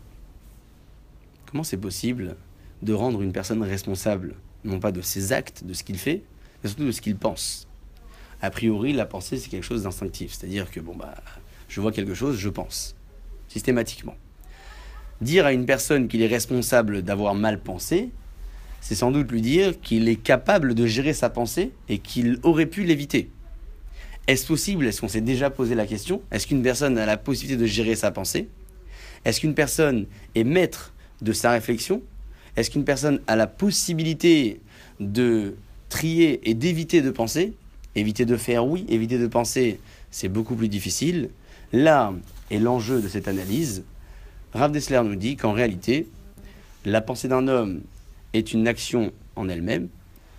[1.46, 2.36] Comment c'est possible
[2.82, 6.22] de rendre une personne responsable, non pas de ses actes, de ce qu'il fait,
[6.62, 7.66] mais surtout de ce qu'il pense?
[8.42, 10.32] A priori, la pensée, c'est quelque chose d'instinctif.
[10.32, 11.14] C'est-à-dire que, bon, bah,
[11.68, 12.94] je vois quelque chose, je pense.
[13.48, 14.14] Systématiquement.
[15.20, 18.10] Dire à une personne qu'il est responsable d'avoir mal pensé,
[18.80, 22.66] c'est sans doute lui dire qu'il est capable de gérer sa pensée et qu'il aurait
[22.66, 23.30] pu l'éviter.
[24.28, 24.86] Est-ce possible?
[24.86, 26.22] Est-ce qu'on s'est déjà posé la question?
[26.30, 28.48] Est-ce qu'une personne a la possibilité de gérer sa pensée?
[29.24, 32.02] Est-ce qu'une personne est maître de sa réflexion?
[32.56, 34.60] Est-ce qu'une personne a la possibilité
[35.00, 35.56] de
[35.88, 37.54] trier et d'éviter de penser?
[37.94, 41.30] Éviter de faire oui, éviter de penser, c'est beaucoup plus difficile.
[41.72, 42.12] Là
[42.50, 43.84] est l'enjeu de cette analyse.
[44.54, 46.06] Rav Dessler nous dit qu'en réalité,
[46.84, 47.82] la pensée d'un homme
[48.32, 49.88] est une action en elle-même.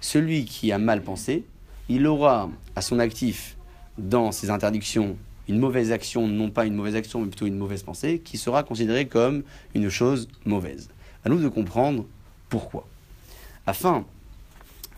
[0.02, 1.44] Celui qui a mal pensé,
[1.89, 3.58] il aura à son actif
[3.98, 5.18] dans ses interdictions
[5.50, 8.64] une mauvaise action, non pas une mauvaise action, mais plutôt une mauvaise pensée, qui sera
[8.64, 10.90] considérée comme une chose mauvaise.
[11.26, 12.06] À nous de comprendre
[12.50, 12.88] pourquoi.
[13.66, 14.06] Afin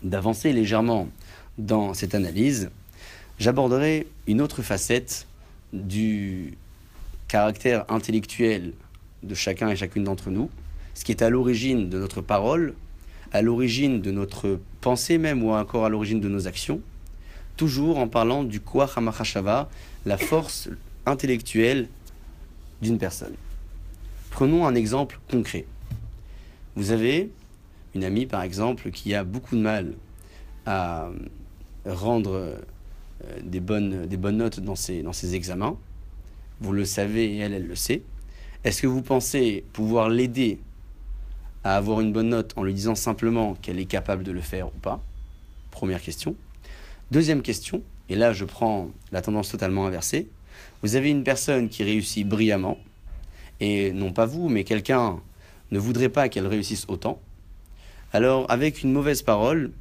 [0.02, 1.08] d'avancer légèrement
[1.56, 2.70] dans cette analyse,
[3.38, 5.26] j'aborderai une autre facette
[5.72, 6.54] du
[7.28, 8.74] caractère intellectuel
[9.22, 10.50] de chacun et chacune d'entre nous,
[10.94, 12.74] ce qui est à l'origine de notre parole,
[13.32, 16.82] à l'origine de notre pensée même, ou encore à l'origine de nos actions,
[17.56, 19.68] toujours en parlant du Koach HaMachashava,
[20.06, 20.68] la force
[21.06, 21.88] intellectuelle
[22.80, 23.34] d'une personne.
[24.30, 25.66] Prenons un exemple concret.
[26.74, 27.30] Vous avez
[27.94, 29.94] une amie par exemple qui a beaucoup de mal
[30.64, 31.10] à
[31.86, 32.56] rendre euh,
[33.42, 35.76] des bonnes, des bonnes notes dans ses, dans ses examens.
[36.60, 38.02] Vous le savez et elle, elle le sait.
[38.64, 40.60] Est-ce que vous pensez pouvoir l'aider
[41.64, 44.68] à avoir une bonne note en lui disant simplement qu'elle est capable de le faire
[44.68, 45.02] ou pas?
[45.70, 46.36] Première question.
[47.12, 50.30] Deuxième question, et là je prends la tendance totalement inversée.
[50.82, 52.78] Vous avez une personne qui réussit brillamment,
[53.60, 55.20] et non pas vous, mais quelqu'un
[55.72, 57.20] ne voudrait pas qu'elle réussisse autant.
[58.14, 59.72] Alors avec une mauvaise parole,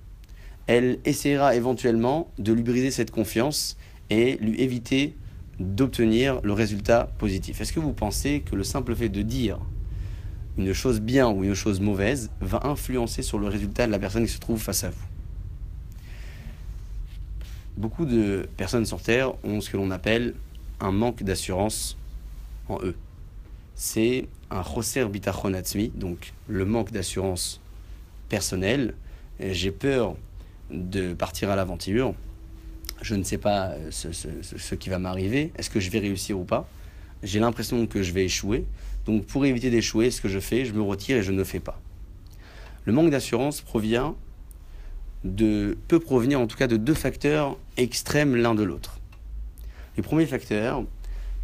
[0.67, 3.77] elle essaiera éventuellement de lui briser cette confiance
[4.09, 5.15] et lui éviter
[5.57, 7.61] d'obtenir le résultat positif.
[7.61, 9.57] Est-ce que vous pensez que le simple fait de dire
[10.57, 14.25] une chose bien ou une chose mauvaise va influencer sur le résultat de la personne
[14.25, 15.10] qui se trouve face à vous?
[17.77, 20.35] Beaucoup de personnes sur Terre ont ce que l'on appelle
[20.79, 21.97] un manque d'assurance
[22.67, 22.95] en eux.
[23.75, 25.53] C'est un choser bitachon
[25.95, 27.61] donc le manque d'assurance
[28.29, 28.93] personnelle.
[29.39, 30.15] J'ai peur
[30.69, 32.13] de partir à l'aventure.
[33.01, 35.51] Je ne sais pas euh, ce, qui va m'arriver.
[35.57, 36.69] Est-ce que je vais réussir ou pas?
[37.23, 38.65] J'ai l'impression que je vais échouer.
[39.05, 41.59] Donc pour éviter d'échouer, ce que je fais, je me retire et je ne fais
[41.59, 41.79] pas.
[42.85, 44.15] Le manque d'assurance provient
[45.23, 48.99] peut provenir en tout cas de deux facteurs extrêmes l'un de l'autre.
[49.97, 50.83] Les premiers facteurs,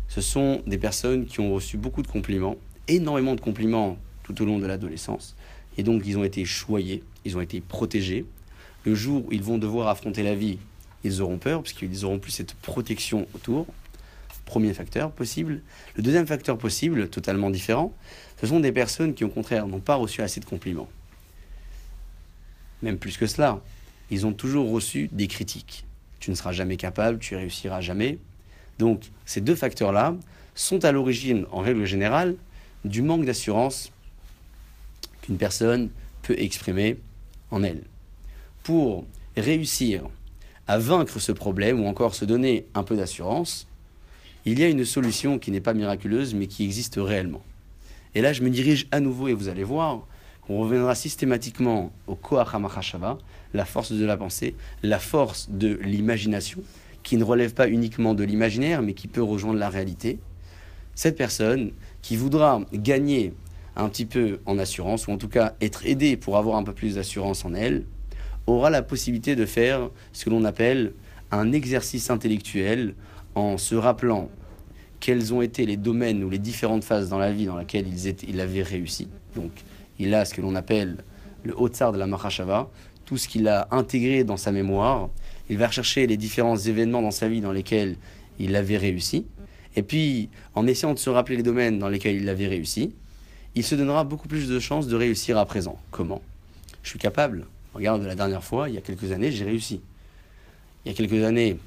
[0.07, 2.55] ce sont des personnes qui ont reçu beaucoup de compliments,
[2.87, 5.35] énormément de compliments tout au long de l'adolescence,
[5.77, 8.25] et donc ils ont été choyés, ils ont été protégés,
[8.85, 10.59] le jour où ils vont devoir affronter la vie,
[11.03, 13.67] ils auront peur, parce qu'ils n'auront plus cette protection autour.
[14.45, 15.61] Premier facteur possible.
[15.95, 17.93] Le deuxième facteur possible, totalement différent,
[18.39, 20.87] ce sont des personnes qui, au contraire, n'ont pas reçu assez de compliments.
[22.81, 23.61] Même plus que cela,
[24.09, 25.85] ils ont toujours reçu des critiques.
[26.19, 28.19] Tu ne seras jamais capable, tu réussiras jamais.
[28.79, 30.15] Donc, ces deux facteurs-là
[30.55, 32.35] sont à l'origine, en règle générale,
[32.85, 33.91] du manque d'assurance
[35.21, 35.89] qu'une personne
[36.21, 36.97] peut exprimer
[37.51, 37.83] en elle
[38.67, 39.05] pour
[39.37, 40.03] réussir
[40.67, 43.65] à vaincre ce problème ou encore se donner un peu d'assurance,
[44.43, 47.41] il y a une solution qui n'est pas miraculeuse mais qui existe réellement.
[48.13, 50.05] Et là, je me dirige à nouveau et vous allez voir
[50.47, 52.47] qu'on reviendra systématiquement au Koach
[53.53, 56.61] la force de la pensée, la force de l'imagination,
[57.03, 60.19] qui ne relève pas uniquement de l'imaginaire mais qui peut rejoindre la réalité.
[60.95, 63.33] Cette personne qui voudra gagner
[63.75, 66.73] un petit peu en assurance ou en tout cas être aidée pour avoir un peu
[66.73, 67.85] plus d'assurance en elle,
[68.47, 70.93] aura la possibilité de faire ce que l'on appelle
[71.31, 72.95] un exercice intellectuel
[73.35, 74.29] en se rappelant
[74.99, 78.15] quels ont été les domaines ou les différentes phases dans la vie dans lesquelles il,
[78.27, 79.09] il avait réussi.
[79.99, 80.97] Il a ce que l'on appelle
[81.43, 82.69] le haut-tsar de la Mahashava,
[83.05, 85.09] tout ce qu'il a intégré dans sa mémoire.
[85.49, 87.95] Il va rechercher les différents événements dans sa vie dans lesquels
[88.39, 89.25] il avait réussi.
[89.75, 92.93] Et puis, en essayant de se rappeler les domaines dans lesquels il avait réussi,
[93.55, 95.79] il se donnera beaucoup plus de chances de réussir à présent.
[95.91, 96.21] Comment?
[96.83, 99.81] Je suis capable Regarde, la dernière fois, il y a quelques années, j'ai réussi.
[100.83, 101.57] Il y a quelques années,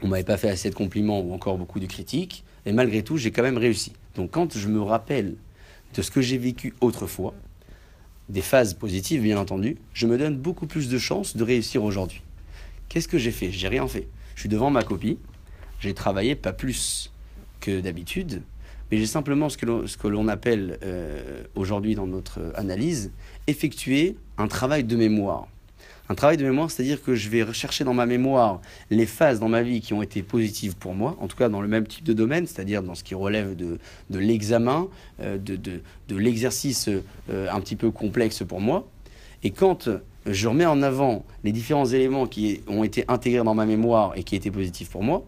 [0.00, 3.16] on m'avait pas fait assez de compliments ou encore beaucoup de critiques, et malgré tout,
[3.16, 3.92] j'ai quand même réussi.
[4.14, 5.34] Donc quand je me rappelle
[5.94, 7.34] de ce que j'ai vécu autrefois,
[8.30, 12.22] des phases positives bien entendu, je me donne beaucoup plus de chances de réussir aujourd'hui.
[12.88, 13.50] Qu'est-ce que j'ai fait?
[13.50, 14.08] J'ai rien fait.
[14.34, 15.18] Je suis devant ma copie,
[15.80, 17.12] j'ai travaillé pas plus
[17.60, 18.42] que d'habitude,
[18.90, 23.12] mais j'ai simplement ce que l'on appelle euh, aujourd'hui dans notre analyse
[23.46, 25.46] effectuer un travail de mémoire.
[26.10, 29.48] Un travail de mémoire, c'est-à-dire que je vais rechercher dans ma mémoire les phases dans
[29.48, 32.02] ma vie qui ont été positives pour moi, en tout cas dans le même type
[32.02, 33.78] de domaine, c'est-à-dire dans ce qui relève de,
[34.10, 34.88] de l'examen,
[35.20, 38.88] euh, de, de, de l'exercice euh, un petit peu complexe pour moi.
[39.44, 39.88] Et quand
[40.26, 44.24] je remets en avant les différents éléments qui ont été intégrés dans ma mémoire et
[44.24, 45.24] qui étaient positifs pour moi,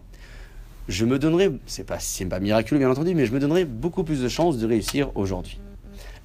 [0.89, 4.03] je me donnerai, c'est pas, c'est pas miraculeux bien entendu, mais je me donnerai beaucoup
[4.03, 5.61] plus de chances de réussir aujourd'hui.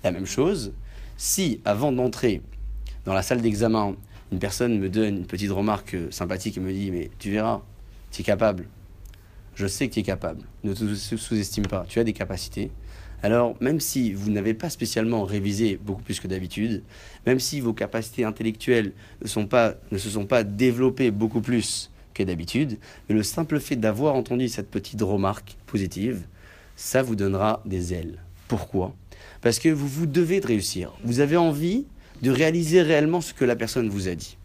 [0.02, 0.72] La même chose,
[1.16, 2.42] si avant d'entrer
[3.04, 3.94] dans la salle d'examen,
[4.32, 7.62] une personne me donne une petite remarque sympathique et me dit Mais tu verras,
[8.10, 8.66] tu es capable.
[9.54, 10.42] Je sais que tu es capable.
[10.62, 11.84] Ne te sous-estime pas.
[11.88, 12.70] Tu as des capacités.
[13.22, 16.84] Alors, même si vous n'avez pas spécialement révisé beaucoup plus que d'habitude,
[17.26, 21.90] même si vos capacités intellectuelles ne, sont pas, ne se sont pas développées beaucoup plus
[22.14, 26.26] que d'habitude, le simple fait d'avoir entendu cette petite remarque positive,
[26.76, 28.22] ça vous donnera des ailes.
[28.46, 28.94] Pourquoi?
[29.40, 30.92] Parce que vous vous devez de réussir.
[31.02, 31.86] Vous avez envie
[32.22, 34.36] de réaliser réellement ce que la personne vous a dit.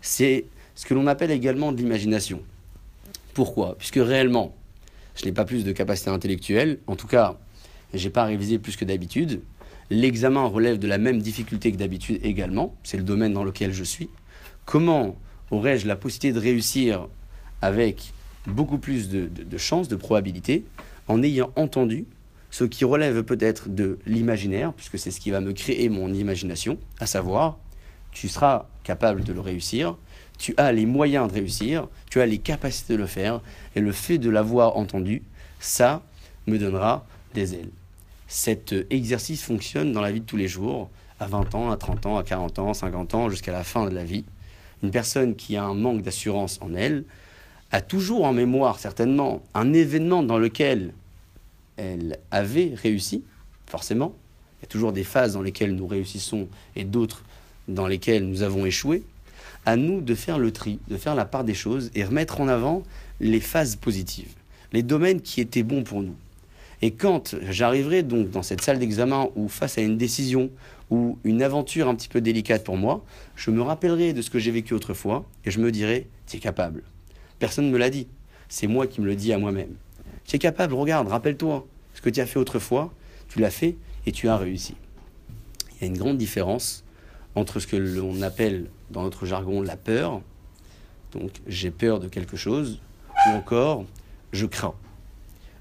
[0.00, 2.42] C'est ce que l'on appelle également de l'imagination.
[3.34, 3.76] Pourquoi?
[3.78, 4.54] Puisque réellement,
[5.14, 7.38] je n'ai pas plus de capacité intellectuelle, en tout cas,
[7.94, 9.40] je n'ai pas révisé plus que d'habitude.
[9.90, 13.84] L'examen relève de la même difficulté que d'habitude également, c'est le domaine dans lequel je
[13.84, 14.08] suis.
[14.64, 15.16] Comment
[15.50, 17.08] aurais-je la possibilité de réussir
[17.60, 18.12] avec
[18.46, 20.64] beaucoup plus de, de chances, de probabilités,
[21.08, 22.06] en ayant entendu
[22.52, 26.78] ce qui relève peut-être de l'imaginaire, puisque c'est ce qui va me créer mon imagination,
[27.00, 27.58] à savoir
[28.12, 29.96] tu seras capable de le réussir,
[30.38, 33.40] tu as les moyens de réussir, tu as les capacités de le faire,
[33.74, 35.22] et le fait de l'avoir entendu,
[35.60, 36.02] ça
[36.46, 37.70] me donnera des ailes.
[38.28, 42.04] Cet exercice fonctionne dans la vie de tous les jours, à 20 ans, à 30
[42.04, 44.26] ans, à 40 ans, 50 ans, jusqu'à la fin de la vie.
[44.82, 47.04] Une personne qui a un manque d'assurance en elle
[47.70, 50.92] a toujours en mémoire, certainement, un événement dans lequel
[51.76, 53.24] elle avait réussi,
[53.66, 54.14] forcément.
[54.58, 57.24] Il y a toujours des phases dans lesquelles nous réussissons et d'autres
[57.68, 59.02] dans lesquelles nous avons échoué.
[59.64, 62.48] À nous de faire le tri, de faire la part des choses et remettre en
[62.48, 62.82] avant
[63.20, 64.34] les phases positives,
[64.72, 66.16] les domaines qui étaient bons pour nous.
[66.82, 70.50] Et quand j'arriverai donc dans cette salle d'examen ou face à une décision
[70.90, 73.04] ou une aventure un petit peu délicate pour moi,
[73.36, 76.40] je me rappellerai de ce que j'ai vécu autrefois et je me dirai, tu es
[76.40, 76.82] capable.
[77.38, 78.08] Personne ne me l'a dit.
[78.48, 79.74] C'est moi qui me le dis à moi-même.
[80.38, 81.66] Capable, regarde, rappelle-toi.
[81.94, 82.92] Ce que tu as fait autrefois,
[83.28, 84.74] tu l'as fait et tu as réussi.
[85.70, 86.84] Il y a une grande différence
[87.34, 90.20] entre ce que l'on appelle dans notre jargon la peur,
[91.12, 92.80] donc j'ai peur de quelque chose,
[93.26, 93.84] ou encore
[94.32, 94.74] je crains.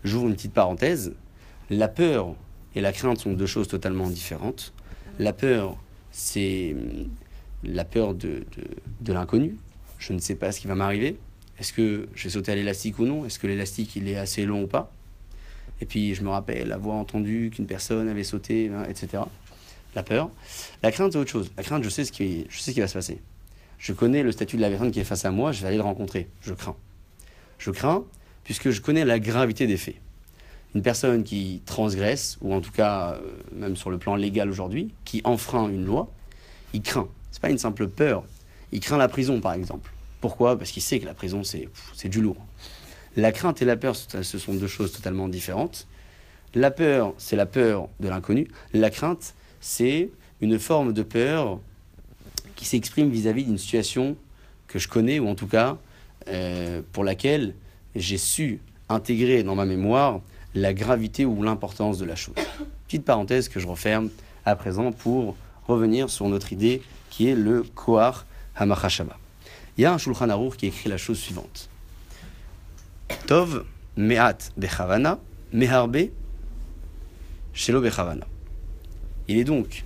[0.03, 1.13] J'ouvre une petite parenthèse.
[1.69, 2.35] La peur
[2.75, 4.73] et la crainte sont deux choses totalement différentes.
[5.19, 5.77] La peur,
[6.11, 7.09] c'est hum,
[7.63, 8.43] la peur de,
[9.07, 9.57] l'inconnu.
[9.99, 11.17] Je ne sais pas ce qui va m'arriver.
[11.61, 13.23] Est-ce que je vais sauter à l'élastique ou non?
[13.23, 14.91] Est-ce que l'élastique il est assez long ou pas?
[15.79, 19.23] Et puis je me rappelle avoir entendu qu'une personne avait sauté, hein, etc.
[19.95, 20.31] La peur.
[20.81, 21.51] La crainte, c'est autre chose.
[21.57, 23.21] La crainte, je sais, ce qui, je sais ce qui va se passer.
[23.77, 25.77] Je connais le statut de la personne qui est face à moi, je vais aller
[25.77, 26.27] le rencontrer.
[26.41, 26.75] Je crains.
[27.59, 28.03] Je crains
[28.43, 29.95] puisque je connais la gravité des faits
[30.73, 33.19] une personne qui transgresse, ou en tout cas, euh,
[33.51, 36.09] même sur le plan légal aujourd'hui, qui enfreint une loi,
[36.73, 37.07] il craint.
[37.31, 38.23] C'est pas une simple peur.
[38.71, 39.91] Il craint la prison, par exemple.
[40.21, 40.57] Pourquoi?
[40.57, 41.67] Parce qu'il sait que la prison, c'est,
[42.07, 42.37] du lourd.
[43.17, 45.87] La crainte et la peur, ce sont deux choses totalement différentes.
[46.53, 48.47] La peur, c'est la peur de l'inconnu.
[48.73, 51.59] La crainte, c'est une forme de peur
[52.55, 54.15] qui s'exprime vis-à-vis d'une situation
[54.67, 55.77] que je connais, ou en tout cas
[56.27, 57.55] euh, pour laquelle
[57.95, 60.21] j'ai su intégrer dans ma mémoire
[60.53, 62.35] la gravité ou l'importance de la chose.
[62.87, 64.09] Petite parenthèse que je referme
[64.45, 65.35] à présent pour
[65.67, 69.20] revenir sur notre idée qui est le Kohar Hamachashaba.
[69.77, 71.69] Il y a un Shulchan Aruch qui écrit la chose suivante.
[73.27, 73.65] Tov
[73.97, 75.19] me'at bechavana,
[75.53, 76.09] meharbe
[77.53, 78.27] shelo bechavana.
[79.27, 79.83] Il est donc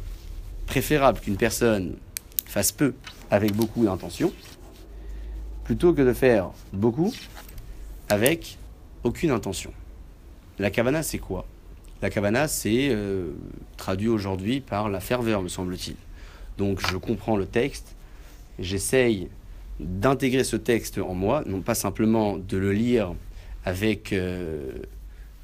[0.65, 1.98] préférable qu'une personne
[2.45, 2.93] fasse peu
[3.30, 4.32] avec beaucoup d'intention,
[5.63, 7.13] plutôt que de faire beaucoup
[8.10, 8.58] avec
[9.04, 9.74] aucune intention.
[10.58, 11.45] La kavana, c'est quoi?
[12.02, 13.34] La kavana, c'est euh,
[13.78, 15.95] traduit aujourd'hui par la ferveur, me semble-t-il.
[16.58, 17.95] Donc je comprends le texte,
[18.60, 19.30] j'essaye
[19.79, 23.13] d'intégrer ce texte en moi, non pas simplement de le lire
[23.65, 24.71] avec euh,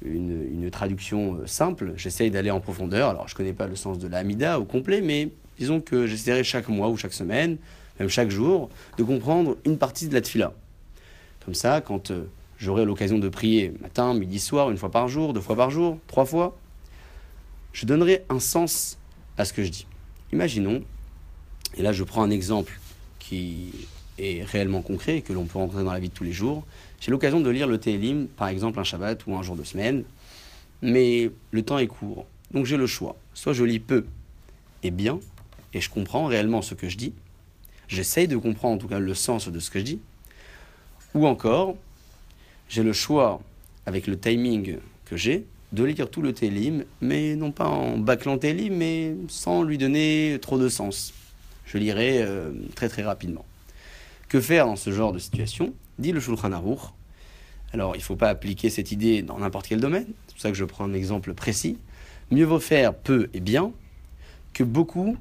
[0.04, 3.10] une, traduction euh, simple, j'essaye d'aller en profondeur.
[3.10, 6.44] Alors je ne connais pas le sens de l'amida au complet, mais disons que j'essaierai
[6.44, 7.58] chaque mois ou chaque semaine,
[8.00, 10.52] même chaque jour, de comprendre une partie de la tfila.
[11.44, 12.12] Comme ça, quand
[12.58, 15.98] j'aurai l'occasion de prier matin, midi, soir, une fois par jour, deux fois par jour,
[16.06, 16.56] trois fois,
[17.72, 18.98] je donnerai un sens
[19.36, 19.86] à ce que je dis.
[20.32, 20.82] Imaginons,
[21.76, 22.78] et là je prends un exemple
[23.18, 23.72] qui
[24.22, 26.64] est réellement concret et que l'on peut rencontrer dans la vie de tous les jours.
[27.00, 30.04] J'ai l'occasion de lire le Télim, par exemple un Shabbat ou un jour de semaine,
[30.80, 32.26] mais le temps est court.
[32.52, 33.16] Donc j'ai le choix.
[33.34, 34.04] Soit je lis peu
[34.82, 35.18] et bien,
[35.74, 37.12] et je comprends réellement ce que je dis,
[37.88, 40.00] j'essaye de comprendre en tout cas le sens de ce que je dis,
[41.14, 41.76] ou encore,
[42.68, 43.40] j'ai le choix,
[43.86, 48.38] avec le timing que j'ai, de lire tout le Télim, mais non pas en bâclant
[48.38, 51.12] Télim, mais sans lui donner trop de sens.
[51.64, 53.44] Je lirai euh, très très rapidement.
[54.32, 56.80] Que faire dans ce genre de situation Dit le Shulchan Aruch.
[57.74, 60.06] Alors, il ne faut pas appliquer cette idée dans n'importe quel domaine.
[60.26, 61.76] C'est pour ça que je prends un exemple précis.
[62.30, 63.72] Mieux vaut faire peu et bien
[64.54, 65.18] que beaucoup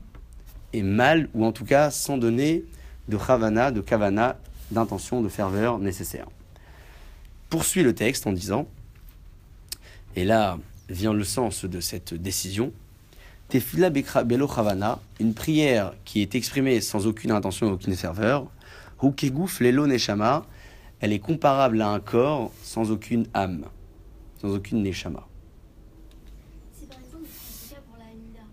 [0.72, 2.64] et mal, ou en tout cas sans donner
[3.10, 4.40] de chavana, de kavana,
[4.72, 6.28] d'intention, de ferveur nécessaire
[7.50, 8.66] poursuit le texte en disant,
[10.16, 12.72] et là vient le sens de cette décision,
[13.50, 18.48] Tefila Belo Chavana, une prière qui est exprimée sans aucune intention aucune ferveur,
[19.02, 20.46] Hukegouf Lelo Neshama,
[21.00, 23.66] elle est comparable à un corps sans aucune âme,
[24.40, 25.28] sans aucune Neshama.
[26.74, 28.46] Si par exemple, c'est cas pour la Hamida,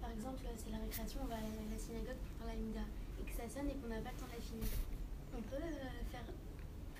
[0.00, 2.80] par exemple, c'est la récréation, on va à la synagogue pour faire la Hamida,
[3.20, 4.68] et que ça sonne et qu'on n'a pas le temps de la finir,
[5.36, 6.24] on peut euh, faire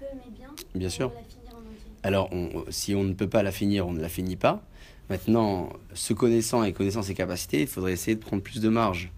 [0.00, 1.12] peu mais bien, Bien sûr.
[1.14, 1.92] la finir en entier.
[2.02, 4.62] Alors, on- si on ne peut pas la finir, on ne la finit pas.
[5.08, 9.12] Maintenant, se connaissant et connaissant ses capacités, il faudrait essayer de prendre plus de marge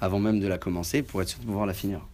[0.00, 2.06] avant même de la commencer pour être sûr de pouvoir la finir.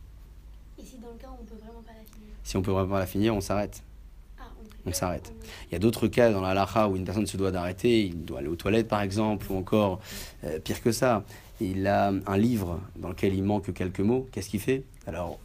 [2.52, 3.82] Si on peut vraiment pas la finir on s'arrête.
[4.38, 4.42] Ah,
[4.84, 5.32] on s'arrête.
[5.70, 8.26] Il y a d'autres cas dans la lacha où une personne se doit d'arrêter, il
[8.26, 10.00] doit aller aux toilettes par exemple, ou encore
[10.44, 11.24] euh, pire que ça,
[11.62, 14.82] il a un livre dans lequel il manque quelques mots, qu'est-ce qu'il fait?
[15.06, 15.38] Alors,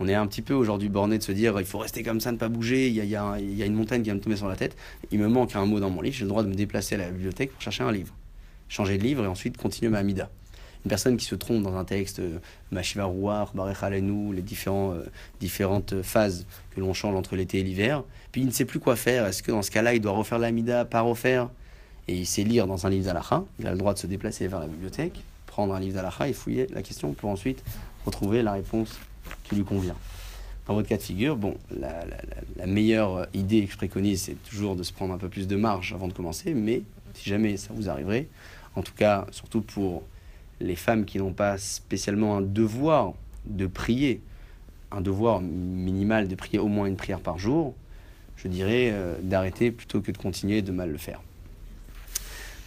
[0.00, 2.32] on est un petit peu aujourd'hui borné de se dire il faut rester comme ça,
[2.32, 4.36] ne pas bouger, il y, a, il y, a, une montagne qui vient me tomber
[4.36, 4.74] sur la tête,
[5.10, 6.98] il me manque un mot dans mon livre, j'ai le droit de me déplacer à
[6.98, 8.14] la bibliothèque pour chercher un livre,
[8.70, 10.30] changer de livre et ensuite continuer ma Amida
[10.84, 12.38] une personne qui se trompe dans un texte, euh,
[12.70, 15.04] Mashiva Rouar, les différents, euh,
[15.40, 18.96] différentes phases que l'on change entre l'été et l'hiver, puis il ne sait plus quoi
[18.96, 19.26] faire.
[19.26, 21.48] Est-ce que dans ce cas-là, il doit refaire l'amida, pas refaire?
[22.06, 24.46] Et il sait lire dans un livre d'Alacha, il a le droit de se déplacer
[24.46, 27.64] vers la bibliothèque, prendre un livre d'Alacha et fouiller la question pour ensuite
[28.04, 28.98] retrouver la réponse
[29.44, 29.96] qui lui convient.
[30.66, 32.04] Dans votre cas de figure, bon, la,
[32.56, 35.56] la meilleure idée que je préconise, c'est toujours de se prendre un peu plus de
[35.56, 36.82] marge avant de commencer, mais
[37.14, 38.28] si jamais ça vous arriverait,
[38.76, 40.02] en tout cas, surtout pour
[40.60, 43.14] les femmes qui n'ont pas spécialement un devoir
[43.46, 44.20] de prier,
[44.90, 47.74] un devoir minimal de prier au moins une prière par jour,
[48.36, 51.20] je dirais euh, d'arrêter plutôt que de continuer de mal le faire.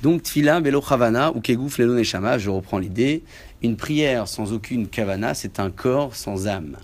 [0.01, 3.23] Donc, tfila, belo khavana ou kegouf lelo neshama, je reprends l'idée.
[3.63, 6.77] Une prière sans aucune kavana, c'est un corps sans âme.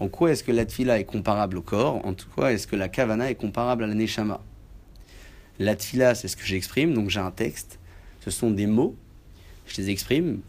[0.00, 2.04] En quoi est-ce que la tfila est comparable au corps?
[2.04, 4.40] En quoi est-ce que la kavana est comparable à la neshama?
[5.60, 7.78] La tfila, c'est ce que j'exprime, donc j'ai un texte.
[8.20, 8.96] Ce sont des mots
[9.72, 10.40] je les exprime.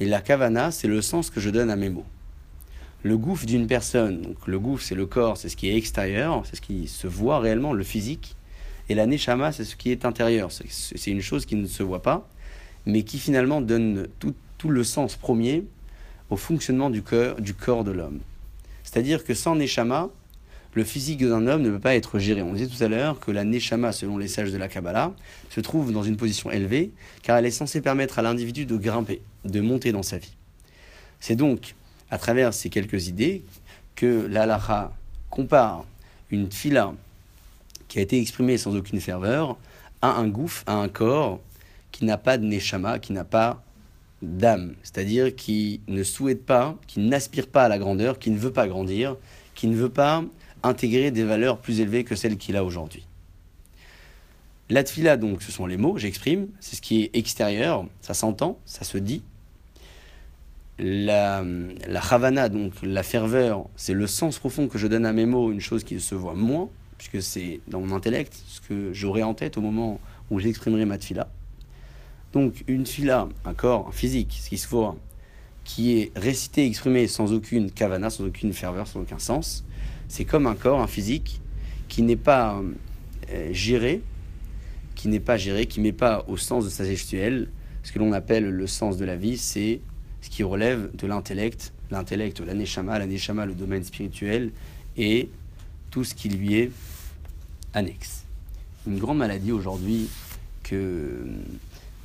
[0.00, 2.06] Et la kavana, c'est le sens que je donne à mes mots.
[3.02, 6.44] Le gouffre d'une personne, donc le gouffre, c'est le corps, c'est ce qui est extérieur,
[6.44, 8.36] c'est ce qui se voit réellement, le physique.
[8.88, 10.50] Et la neshama, c'est ce qui est intérieur.
[10.50, 12.28] C'est une chose qui ne se voit pas,
[12.84, 15.64] mais qui finalement donne tout, tout le sens premier
[16.30, 18.20] au fonctionnement du, cœur, du corps de l'homme.
[18.82, 20.10] C'est-à-dire que sans neshama,
[20.76, 22.42] le physique d'un homme ne peut pas être géré.
[22.42, 25.14] On disait tout à l'heure que la Neshama, selon les sages de la Kabbalah,
[25.48, 26.90] se trouve dans une position élevée,
[27.22, 30.34] car elle est censée permettre à l'individu de grimper, de monter dans sa vie.
[31.18, 31.74] C'est donc
[32.10, 33.42] à travers ces quelques idées
[33.94, 34.92] que l'Alaha
[35.30, 35.86] compare
[36.30, 36.92] une fila
[37.88, 39.56] qui a été exprimée sans aucune ferveur
[40.02, 41.40] à un gouffre, à un corps
[41.90, 43.62] qui n'a pas de Neshama, qui n'a pas
[44.20, 48.52] d'âme, c'est-à-dire qui ne souhaite pas, qui n'aspire pas à la grandeur, qui ne veut
[48.52, 49.16] pas grandir,
[49.54, 50.22] qui ne veut pas
[50.66, 53.06] intégrer des valeurs plus élevées que celles qu'il a aujourd'hui.
[54.68, 58.58] La tfila, donc, ce sont les mots, j'exprime, c'est ce qui est extérieur, ça s'entend,
[58.64, 59.22] ça se dit.
[60.78, 61.42] La,
[61.88, 65.52] la havana, donc la ferveur, c'est le sens profond que je donne à mes mots,
[65.52, 69.34] une chose qui se voit moins, puisque c'est dans mon intellect ce que j'aurai en
[69.34, 70.00] tête au moment
[70.30, 71.28] où j'exprimerai ma tfila.
[72.32, 74.96] Donc une tfila, un corps, un physique, ce qui se voit,
[75.64, 79.64] qui est récité, exprimé sans aucune kavana, sans aucune ferveur, sans aucun sens,
[80.08, 81.40] c'est comme un corps, un physique,
[81.88, 82.60] qui n'est pas
[83.30, 84.02] euh, géré,
[84.94, 87.48] qui n'est pas géré, qui ne met pas au sens de sa gestuelle.
[87.82, 89.80] Ce que l'on appelle le sens de la vie, c'est
[90.20, 94.50] ce qui relève de l'intellect, l'intellect, l'aneshama, l'aneshama, le domaine spirituel,
[94.96, 95.28] et
[95.90, 96.72] tout ce qui lui est
[97.74, 98.24] annexe.
[98.86, 100.08] Une grande maladie aujourd'hui
[100.62, 101.24] que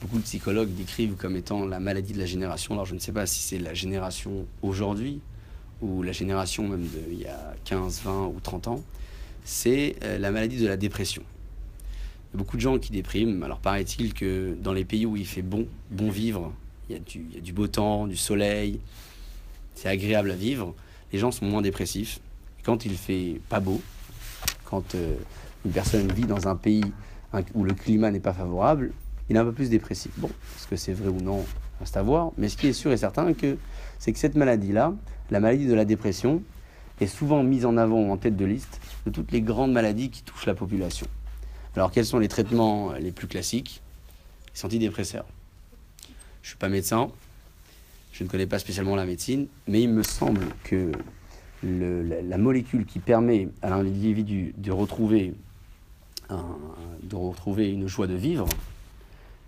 [0.01, 2.73] beaucoup de psychologues décrivent comme étant la maladie de la génération.
[2.73, 5.21] Alors je ne sais pas si c'est la génération aujourd'hui
[5.81, 8.83] ou la génération même d'il y a 15, 20 ou 30 ans,
[9.43, 11.23] c'est euh, la maladie de la dépression.
[12.33, 13.43] Il y a beaucoup de gens qui dépriment.
[13.43, 16.51] Alors paraît-il que dans les pays où il fait bon, bon vivre,
[16.89, 16.97] il y,
[17.37, 18.79] a du, beau temps, du soleil,
[19.75, 20.75] c'est agréable à vivre,
[21.13, 22.19] les gens sont moins dépressifs.
[22.63, 23.81] quand il fait pas beau,
[24.65, 25.15] quand euh,
[25.65, 26.83] une personne vit dans un pays
[27.53, 28.91] où le climat n'est pas favorable,
[29.29, 30.11] il est un peu plus dépressif.
[30.17, 31.45] Bon, est-ce que c'est vrai ou non,
[31.95, 32.31] à voir.
[32.37, 33.57] Mais ce qui est sûr et certain, que,
[33.99, 34.93] c'est que cette maladie-là,
[35.31, 36.43] la maladie de la dépression
[36.99, 40.21] est souvent mise en avant en tête de liste de toutes les grandes maladies qui
[40.21, 41.07] touchent la population.
[41.75, 43.81] Alors quels sont les traitements les plus classiques?
[44.53, 45.25] Les antidépresseurs.
[46.41, 47.09] Je ne suis pas médecin,
[48.11, 50.91] je ne connais pas spécialement la médecine, mais il me semble que
[51.63, 55.33] la, molécule qui permet à l'individu de retrouver,
[56.29, 58.47] de retrouver une joie de vivre,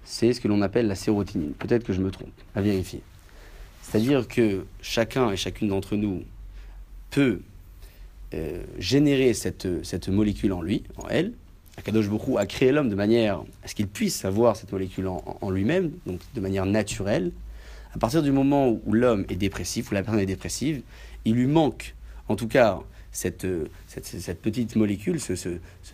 [0.06, 1.54] c'est ce que l'on appelle la sérotonine.
[1.54, 3.02] Peut-être que je me trompe, à vérifier.
[3.84, 6.24] C'est-à-dire que chacun et chacune d'entre nous
[7.12, 7.42] peut
[8.34, 11.34] euh, générer cette, cette molécule en lui, en elle.
[11.78, 15.50] Akadosh Bokhu a créé l'homme de manière à ce qu'il puisse avoir cette molécule en,
[15.50, 17.32] lui-même, donc de manière naturelle.
[17.94, 20.82] À partir du moment où l'homme est dépressif, où la personne est dépressive,
[21.26, 21.96] il lui manque,
[22.28, 22.80] en tout cas,
[23.12, 23.46] cette,
[23.88, 25.50] cette, petite molécule, ce, ce,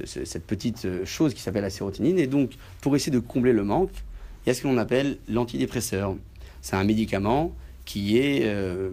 [0.05, 2.19] cette petite chose qui s'appelle la sérotonine.
[2.19, 3.91] Et donc, pour essayer de combler le manque,
[4.45, 6.15] il y a ce que l'on appelle l'antidépresseur.
[6.61, 7.53] C'est un médicament
[7.89, 8.91] qui est, euh,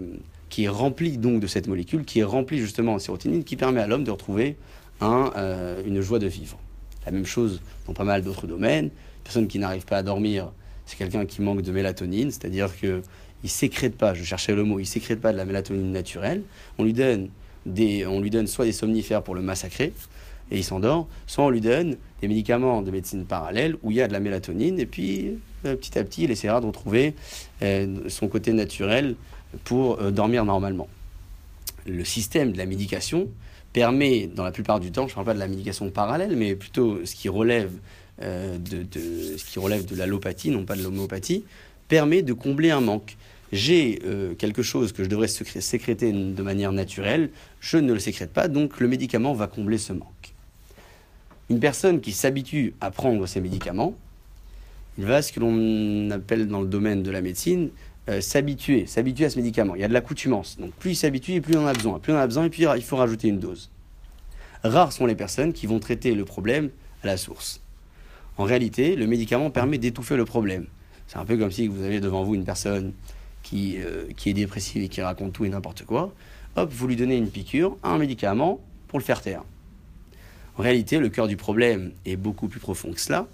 [1.19, 4.11] donc de cette molécule, qui est rempli justement en sérotonine, qui permet à l'homme de
[4.11, 4.57] retrouver
[5.03, 6.59] euh, une joie de vivre.
[7.05, 8.87] La même chose dans pas mal d'autres domaines.
[8.87, 10.51] Une personne qui n'arrive pas à dormir,
[10.87, 13.03] c'est quelqu'un qui manque de mélatonine, c'est-à-dire que
[13.45, 16.41] il sécrète pas, je cherchais le mot, il sécrète pas de la mélatonine naturelle.
[16.79, 17.29] On lui donne
[17.67, 19.93] on lui donne soit des somnifères pour le massacrer,
[20.51, 24.03] et il s'endort, soit on lui donne des médicaments de médecine parallèle où il y
[24.03, 27.15] a de la mélatonine, et puis euh, petit à petit, il essaiera de retrouver
[27.63, 29.17] euh, son côté naturel
[29.65, 30.89] pour euh, dormir normalement.
[31.87, 33.29] Le système de la médication
[33.73, 36.55] permet, dans la plupart du temps, je ne parle pas de la médication parallèle, mais
[36.55, 37.71] plutôt ce qui relève,
[38.21, 38.87] de,
[39.37, 41.45] ce qui relève de l'allopathie, non pas de l'homéopathie,
[41.87, 43.17] permet de combler un manque.
[43.53, 44.01] J'ai
[44.39, 47.29] quelque chose que je devrais sécréter de manière naturelle,
[47.61, 50.16] je ne le sécrète pas, donc le médicament va combler ce manque.
[51.49, 53.95] Une personne qui s'habitue à prendre ces médicaments,
[54.99, 57.71] il va, ce que l'on appelle dans le domaine de la médecine,
[58.09, 59.75] euh, s'habituer, s'habituer à ce médicament.
[59.75, 60.59] Il y a de l'accoutumance.
[60.59, 61.99] Donc plus il s'habitue, plus on en a besoin.
[61.99, 63.71] Plus on en a besoin, et puis il faut rajouter une dose.
[64.65, 66.71] Rares sont les personnes qui vont traiter le problème
[67.03, 67.61] à la source.
[68.39, 70.67] En réalité, le médicament permet d'étouffer le problème.
[71.07, 72.93] C'est un peu comme si vous avez devant vous une personne
[73.43, 76.13] qui, euh, qui est dépressive et qui raconte tout et n'importe quoi.
[76.57, 79.45] Hop, vous lui donnez une piqûre, un médicament pour le faire taire.
[80.59, 83.27] En réalité, le cœur du problème est beaucoup plus profond que cela.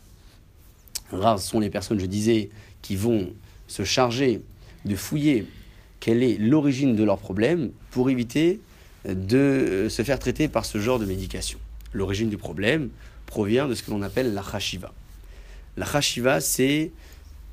[1.13, 2.51] Rares sont les personnes, je disais,
[2.81, 3.33] qui vont
[3.69, 4.41] se charger
[4.85, 5.47] de fouiller
[6.01, 8.61] quelle est l'origine de leur problème pour éviter
[9.05, 11.59] de se faire traiter par ce genre de médication.
[11.93, 12.89] L'origine du problème
[13.27, 14.93] provient de ce que l'on appelle la chashiva.
[15.77, 16.91] La chashiva, c'est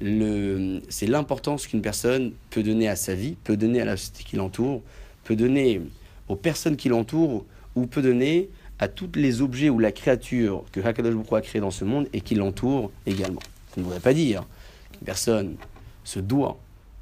[0.01, 4.81] l'importance qu'une personne peut donner à sa vie, peut donner à la société qui l'entoure,
[5.23, 5.81] peut donner
[6.27, 7.45] aux personnes qui l'entourent
[7.75, 8.49] ou peut donner
[8.79, 12.07] à tous les objets ou la créature que Hakadosh Baruch a créé dans ce monde
[12.13, 13.41] et qui l'entoure également.
[13.73, 14.45] Ça ne voudrait pas dire
[14.93, 15.55] qu'une personne
[16.03, 16.57] se doit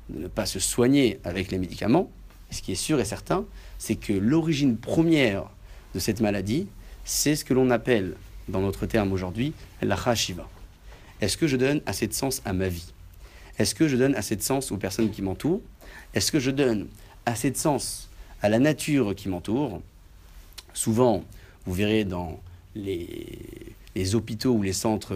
[0.09, 2.09] de ne pas se soigner avec les médicaments.
[2.49, 3.45] Ce qui est sûr et certain,
[3.77, 5.45] c'est que l'origine première
[5.93, 6.67] de cette maladie,
[7.03, 8.15] c'est ce que l'on appelle,
[8.47, 10.47] dans notre terme aujourd'hui, la chashiva.
[11.21, 12.93] Est-ce que je donne assez de sens à ma vie?
[13.59, 15.61] Est-ce que je donne assez de sens aux personnes qui m'entourent?
[16.13, 16.87] Est-ce que je donne
[17.25, 18.09] assez de sens
[18.41, 19.81] à la nature qui m'entoure?
[20.73, 21.23] Souvent,
[21.67, 22.39] vous verrez dans
[22.75, 25.15] les, hôpitaux ou les centres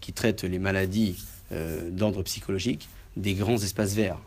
[0.00, 1.16] qui traitent les maladies
[1.52, 4.18] euh, d'ordre psychologique des grands espaces verts.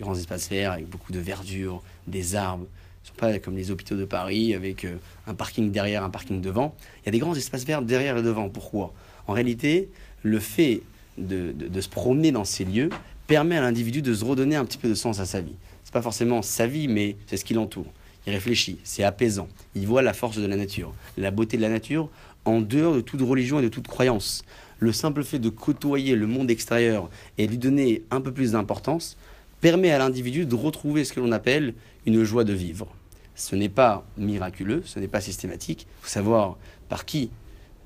[0.00, 2.66] Grands espaces verts avec beaucoup de verdure, des arbres.
[3.04, 4.96] Ce ne sont pas comme les hôpitaux de Paris avec euh,
[5.28, 6.74] un parking derrière, un parking devant.
[7.02, 8.48] Il y a des grands espaces verts derrière et devant.
[8.48, 8.92] Pourquoi?
[9.28, 9.90] En réalité,
[10.22, 10.82] le fait
[11.18, 12.90] de, de, se promener dans ces lieux
[13.28, 15.54] permet à l'individu de se redonner un petit peu de sens à sa vie.
[15.84, 17.86] Ce n'est pas forcément sa vie, mais c'est ce qui l'entoure
[18.26, 21.68] il réfléchit, c'est apaisant, il voit la force de la nature, la beauté de la
[21.68, 22.08] nature
[22.44, 24.42] en dehors de toute religion et de toute croyance.
[24.78, 27.08] Le simple fait de côtoyer le monde extérieur
[27.38, 29.16] et lui donner un peu plus d'importance
[29.60, 32.88] permet à l'individu de retrouver ce que l'on appelle une joie de vivre.
[33.34, 35.86] Ce n'est pas miraculeux, ce n'est pas systématique.
[35.88, 36.58] Il faut savoir
[36.88, 37.30] par qui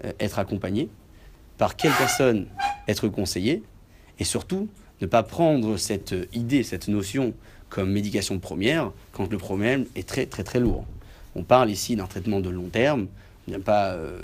[0.04, 0.88] euh, être accompagné,
[1.58, 2.46] par quelle personne
[2.88, 3.62] être conseillé,
[4.18, 4.68] et surtout
[5.00, 7.34] ne pas prendre cette idée, cette notion
[7.68, 10.84] comme médication première quand le problème est très très très lourd.
[11.34, 13.08] On parle ici d'un traitement de long terme.
[13.48, 14.20] On ne pas euh,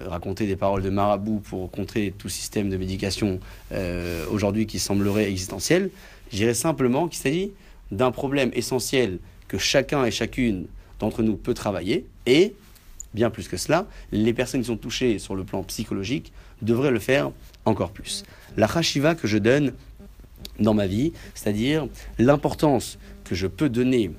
[0.00, 3.40] euh, raconter des paroles de marabout pour contrer tout système de médication
[3.72, 5.90] euh, aujourd'hui qui semblerait existentiel.
[6.30, 7.52] Je dirais simplement qu'il s'agit
[7.90, 9.18] d'un problème essentiel
[9.48, 10.66] que chacun et chacune
[11.00, 12.54] d'entre nous peut travailler et,
[13.12, 16.32] bien plus que cela, les personnes qui sont touchées sur le plan psychologique
[16.62, 17.30] devraient le faire
[17.64, 18.24] encore plus.
[18.56, 19.72] La chashiva que je donne
[20.58, 21.88] dans ma vie, c'est-à-dire
[22.18, 24.10] l'importance que je peux donner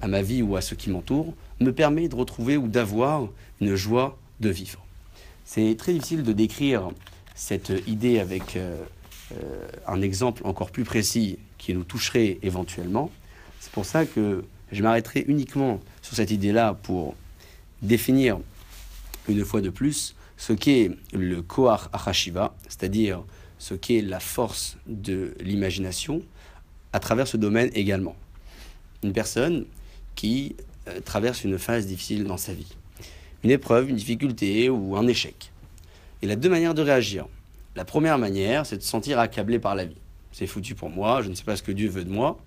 [0.00, 3.28] à ma vie ou à ceux qui m'entourent, me permet de retrouver ou d'avoir
[3.60, 4.84] une joie de vivre.
[5.44, 6.90] C'est très difficile de décrire
[7.34, 8.76] cette idée avec euh,
[9.32, 13.10] euh, un exemple encore plus précis qui nous toucherait éventuellement.
[13.60, 17.14] C'est pour ça que je m'arrêterai uniquement sur cette idée-là pour
[17.82, 18.38] définir
[19.28, 23.22] une fois de plus ce qu'est le Kohar Achashiva, c'est-à-dire
[23.62, 26.20] ce qu'est la force de l'imagination
[26.92, 28.16] à travers ce domaine également.
[29.04, 29.66] Une personne
[30.16, 30.56] qui
[30.88, 32.74] euh, traverse une phase difficile dans sa vie,
[33.44, 35.52] une épreuve, une difficulté ou un échec.
[36.22, 37.28] Il a deux manières de réagir.
[37.76, 40.00] La première manière, c'est de se sentir accablé par la vie.
[40.32, 42.40] C'est foutu pour moi, je ne sais pas ce que Dieu veut de moi,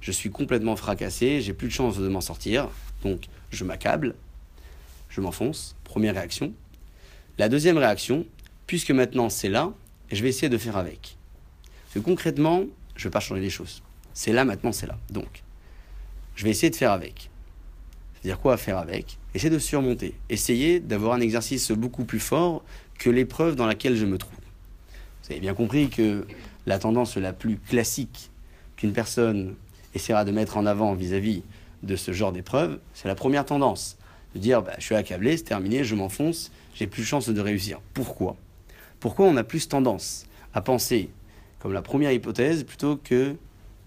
[0.00, 2.68] je suis complètement fracassé, j'ai plus de chance de m'en sortir,
[3.04, 4.16] donc je m'accable,
[5.10, 5.76] je m'enfonce.
[5.84, 6.52] Première réaction.
[7.38, 8.26] La deuxième réaction,
[8.66, 9.72] puisque maintenant c'est là,
[10.10, 11.16] et je vais essayer de faire avec.
[11.84, 13.82] Parce que concrètement, je ne vais pas changer les choses.
[14.14, 14.98] C'est là, maintenant, c'est là.
[15.10, 15.42] Donc,
[16.34, 17.30] je vais essayer de faire avec.
[18.14, 19.18] C'est-à-dire quoi faire avec?
[19.34, 20.14] Essayer de surmonter.
[20.28, 22.64] Essayer d'avoir un exercice beaucoup plus fort
[22.98, 24.38] que l'épreuve dans laquelle je me trouve.
[25.22, 26.26] Vous avez bien compris que
[26.66, 28.30] la tendance la plus classique
[28.76, 29.54] qu'une personne
[29.94, 31.42] essaiera de mettre en avant vis-à-vis
[31.82, 33.96] de ce genre d'épreuve, c'est la première tendance.
[34.34, 37.40] De dire, bah, je suis accablé, c'est terminé, je m'enfonce, j'ai plus de chance de
[37.40, 37.80] réussir.
[37.94, 38.36] Pourquoi?
[39.00, 41.10] Pourquoi on a plus tendance à penser
[41.58, 43.36] comme la première hypothèse plutôt que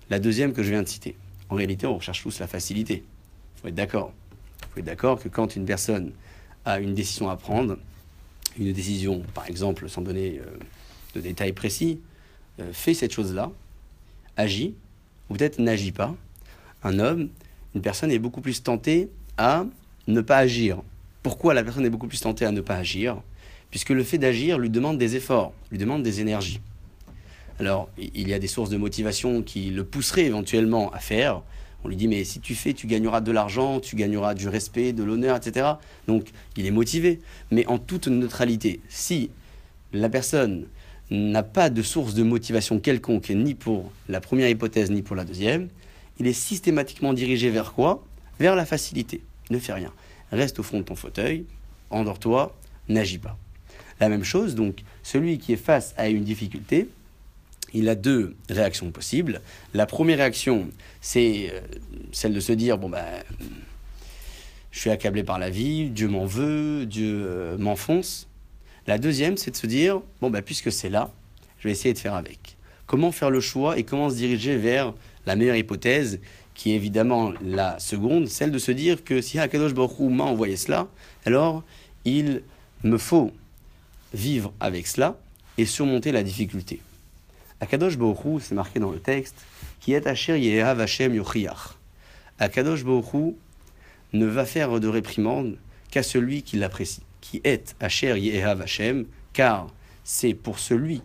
[0.09, 1.15] la deuxième que je viens de citer?
[1.49, 3.03] En réalité, on recherche tous la facilité.
[3.55, 4.13] Il faut être d'accord.
[4.61, 6.11] Il faut être d'accord que quand une personne
[6.65, 7.77] a une décision à prendre,
[8.57, 10.57] une décision, par exemple, sans donner euh,
[11.15, 11.99] de détails précis,
[12.59, 13.51] euh, fait cette chose-là,
[14.37, 14.75] agit,
[15.29, 16.15] ou peut-être n'agit pas.
[16.83, 17.29] Un homme,
[17.75, 19.65] une personne est beaucoup plus tentée à
[20.07, 20.81] ne pas agir.
[21.23, 23.21] Pourquoi la personne est beaucoup plus tentée à ne pas agir?
[23.71, 26.59] Puisque le fait d'agir lui demande des efforts, lui demande des énergies.
[27.59, 31.41] Alors, il y a des sources de motivation qui le pousseraient éventuellement à faire.
[31.83, 34.93] On lui dit, mais si tu fais, tu gagneras de l'argent, tu gagneras du respect,
[34.93, 35.73] de l'honneur, etc.
[36.07, 37.19] Donc, il est motivé.
[37.51, 39.29] Mais en toute neutralité, si
[39.93, 40.67] la personne
[41.11, 45.25] n'a pas de source de motivation quelconque, ni pour la première hypothèse, ni pour la
[45.25, 45.67] deuxième,
[46.19, 48.03] il est systématiquement dirigé vers quoi?
[48.39, 49.21] Vers la facilité.
[49.49, 49.91] Ne fais rien.
[50.31, 51.45] Reste au fond de ton fauteuil,
[51.89, 52.55] endors-toi,
[52.87, 53.37] n'agis pas.
[53.99, 56.87] La même chose, donc, celui qui est face à une difficulté,
[57.73, 59.41] il a deux réactions possibles.
[59.73, 60.69] La première réaction,
[61.01, 61.59] c'est euh,
[62.11, 63.05] celle de se dire bon ben,
[64.71, 68.27] je suis accablé par la vie, Dieu m'en veut, Dieu euh, m'enfonce.
[68.87, 71.11] La deuxième, c'est de se dire bon ben puisque c'est là,
[71.59, 72.57] je vais essayer de faire avec.
[72.87, 74.93] Comment faire le choix et comment se diriger vers
[75.25, 76.19] la meilleure hypothèse,
[76.55, 80.55] qui est évidemment la seconde, celle de se dire que si Hakadosh Baruch m'a envoyé
[80.55, 80.87] cela,
[81.25, 81.63] alors
[82.03, 82.41] il
[82.83, 83.31] me faut
[84.13, 85.19] vivre avec cela
[85.57, 86.79] et surmonter la difficulté.
[87.61, 89.35] Akadosh Baruch c'est marqué dans le texte,
[89.79, 91.75] qui est Asher Yehav Hashem Yochiach.
[92.39, 93.35] Akadosh Baruch
[94.13, 95.57] ne va faire de réprimande
[95.91, 99.67] qu'à celui qui l'apprécie, qui est Asher Yehav Hashem, car
[100.03, 101.01] c'est pour celui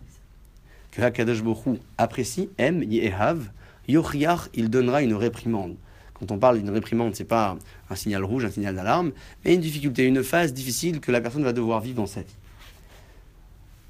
[0.91, 3.49] que Akadosh Baruch apprécie, aime Yehav,
[3.87, 5.75] Yochiach, il donnera une réprimande.
[6.13, 7.57] Quand on parle d'une réprimande, c'est pas
[7.89, 9.11] un signal rouge, un signal d'alarme,
[9.43, 12.35] mais une difficulté, une phase difficile que la personne va devoir vivre dans sa vie.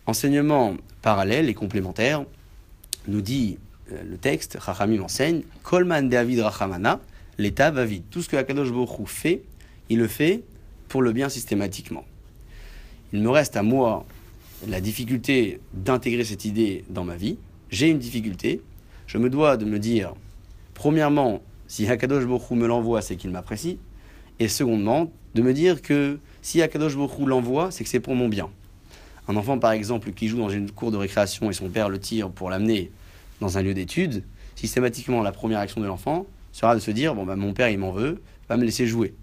[0.08, 2.26] Enseignement parallèle et complémentaire,
[3.08, 3.58] nous dit
[3.92, 7.00] euh, le texte, Chachamim enseigne, Kolman David Rachamana,
[7.38, 8.06] l'état va vite.
[8.10, 9.44] Tout ce que Akadosh Baruch fait,
[9.90, 10.44] il le fait
[10.88, 12.06] pour le bien systématiquement.
[13.14, 14.06] Il me reste à moi
[14.68, 17.38] la difficulté d'intégrer cette idée dans ma vie.
[17.70, 18.62] J'ai une difficulté.
[19.08, 20.14] Je me dois de me dire,
[20.74, 23.80] premièrement, si Hakadosh Baruch me l'envoie, c'est qu'il m'apprécie.
[24.40, 28.30] Et secondement, de me dire que si Hakadosh Baruch l'envoie, c'est que c'est pour mon
[28.30, 28.50] bien.
[29.28, 32.00] Un enfant, par exemple, qui joue dans une cour de récréation et son père le
[32.00, 32.92] tire pour l'amener
[33.42, 34.24] dans un lieu d'études,
[34.56, 37.80] systématiquement, la première action de l'enfant sera de se dire Bon, bah, mon père, il
[37.80, 39.14] m'en veut, va me laisser jouer.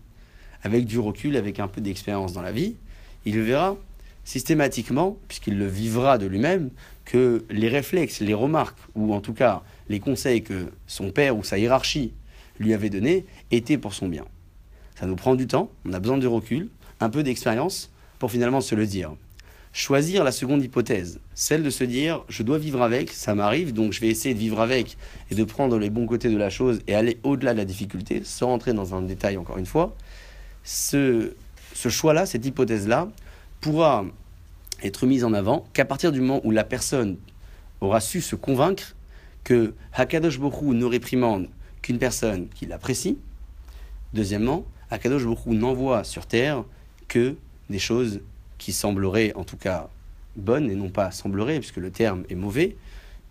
[0.62, 2.76] Avec du recul, avec un peu d'expérience dans la vie,
[3.24, 3.76] il verra
[4.24, 6.70] systématiquement, puisqu'il le vivra de lui-même,
[7.04, 11.42] que les réflexes, les remarques, ou en tout cas les conseils que son père ou
[11.42, 12.12] sa hiérarchie
[12.58, 14.24] lui avait donnés étaient pour son bien.
[14.94, 16.68] Ça nous prend du temps, on a besoin de recul,
[17.00, 19.14] un peu d'expérience pour finalement se le dire
[19.72, 23.92] choisir la seconde hypothèse, celle de se dire je dois vivre avec, ça m'arrive, donc
[23.92, 24.98] je vais essayer de vivre avec
[25.30, 28.22] et de prendre les bons côtés de la chose et aller au-delà de la difficulté,
[28.24, 29.96] sans rentrer dans un détail encore une fois,
[30.62, 31.32] ce,
[31.74, 33.08] choix-là, cette hypothèse-là,
[33.60, 34.04] pourra
[34.82, 37.16] être mise en avant qu'à partir du moment où la personne
[37.80, 38.94] aura su se convaincre
[39.44, 41.48] que Hakadosh Bokhu ne réprimande
[41.80, 43.18] qu'une personne qui l'apprécie.
[44.12, 46.64] Deuxièmement, Hakadosh Bokhu n'envoie sur terre
[47.08, 47.36] que
[47.70, 48.20] des choses
[48.62, 49.88] qui sembleraient en tout cas
[50.36, 52.76] bonnes, et non pas sembleraient, puisque le terme est mauvais,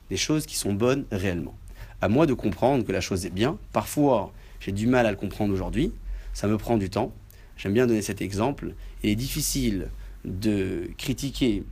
[0.09, 1.55] des choses qui sont bonnes réellement.
[2.01, 3.57] À moi de comprendre que la chose est bien.
[3.71, 5.93] Parfois, j'ai du mal à le comprendre aujourd'hui.
[6.34, 7.13] Ça me prend du temps.
[7.55, 8.73] J'aime bien donner cet exemple.
[9.03, 9.88] Il est difficile
[10.25, 11.63] de critiquer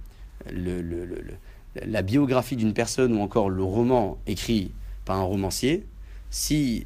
[0.49, 4.72] la biographie d'une personne ou encore le roman écrit
[5.03, 5.86] par un romancier
[6.30, 6.86] si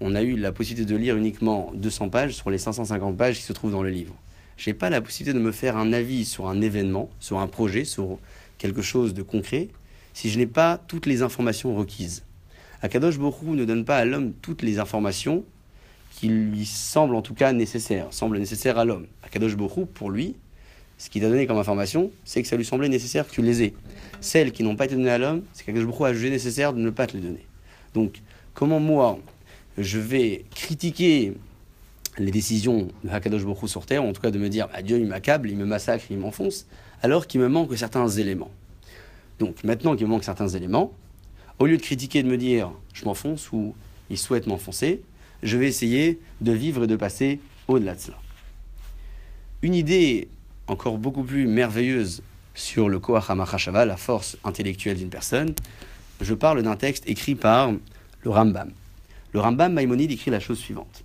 [0.00, 3.42] on a eu la possibilité de lire uniquement 200 pages sur les 550 pages qui
[3.42, 4.14] se trouvent dans le livre
[4.56, 7.46] je n'ai pas la possibilité de me faire un avis sur un événement, sur un
[7.46, 8.18] projet, sur
[8.58, 9.68] quelque chose de concret,
[10.14, 12.24] si je n'ai pas toutes les informations requises.
[12.82, 15.44] Akadosh Borou ne donne pas à l'homme toutes les informations
[16.10, 19.06] qui lui semblent en tout cas nécessaires, semblent nécessaires à l'homme.
[19.22, 20.36] Akadosh Borou, pour lui,
[20.98, 23.62] ce qu'il t'a donné comme information, c'est que ça lui semblait nécessaire que tu les
[23.62, 23.74] aies.
[24.20, 26.80] Celles qui n'ont pas été données à l'homme, c'est qu'Akadosh Borou a jugé nécessaire de
[26.80, 27.44] ne pas te les donner.
[27.92, 28.22] Donc,
[28.54, 29.18] comment moi,
[29.76, 31.34] je vais critiquer
[32.18, 34.98] les décisions de Hakadosh Baruch sur terre, en tout cas de me dire ah, Dieu
[34.98, 36.66] il m'accable, il me massacre, il m'enfonce,
[37.02, 38.50] alors qu'il me manque certains éléments.
[39.38, 40.92] Donc maintenant qu'il me manque certains éléments,
[41.58, 43.74] au lieu de critiquer et de me dire je m'enfonce ou
[44.10, 45.02] il souhaite m'enfoncer,
[45.42, 48.18] je vais essayer de vivre et de passer au-delà de cela.
[49.62, 50.28] Une idée
[50.68, 52.22] encore beaucoup plus merveilleuse
[52.54, 55.54] sur le Koach HaMachashava, la force intellectuelle d'une personne,
[56.20, 57.72] je parle d'un texte écrit par
[58.22, 58.70] le Rambam.
[59.32, 61.04] Le Rambam Maïmonide écrit la chose suivante.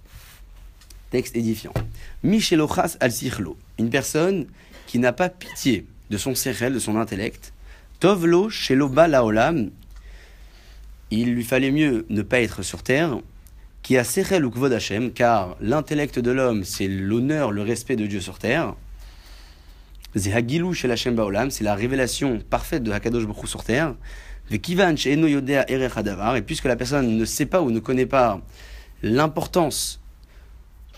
[1.12, 1.74] Texte édifiant.
[2.24, 4.47] Michelochas al sichlo, une personne
[4.88, 7.53] qui n'a pas pitié de son sérel, de son intellect.
[7.99, 9.70] Tovlo sheloba laolam,
[11.12, 13.20] il lui fallait mieux ne pas être sur terre.
[13.84, 14.78] Qui a sérel ou kvod
[15.14, 18.76] car l'intellect de l'homme, c'est l'honneur, le respect de Dieu sur terre.
[20.16, 23.95] Zehagilou chez la Baolam, c'est la révélation parfaite de Hakadosh Baruch sur terre.
[24.51, 24.59] Et
[26.41, 28.41] puisque la personne ne sait pas ou ne connaît pas
[29.01, 30.01] l'importance,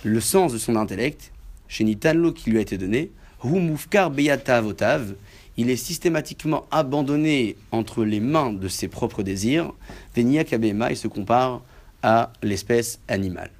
[0.04, 1.32] le sens de son intellect,
[1.68, 3.12] chez Nitanlo qui lui a été donné,
[5.58, 9.74] il est systématiquement abandonné entre les mains de ses propres désirs,
[10.16, 11.62] Venia Kabema, il se compare
[12.01, 13.51] à l'espèce animale.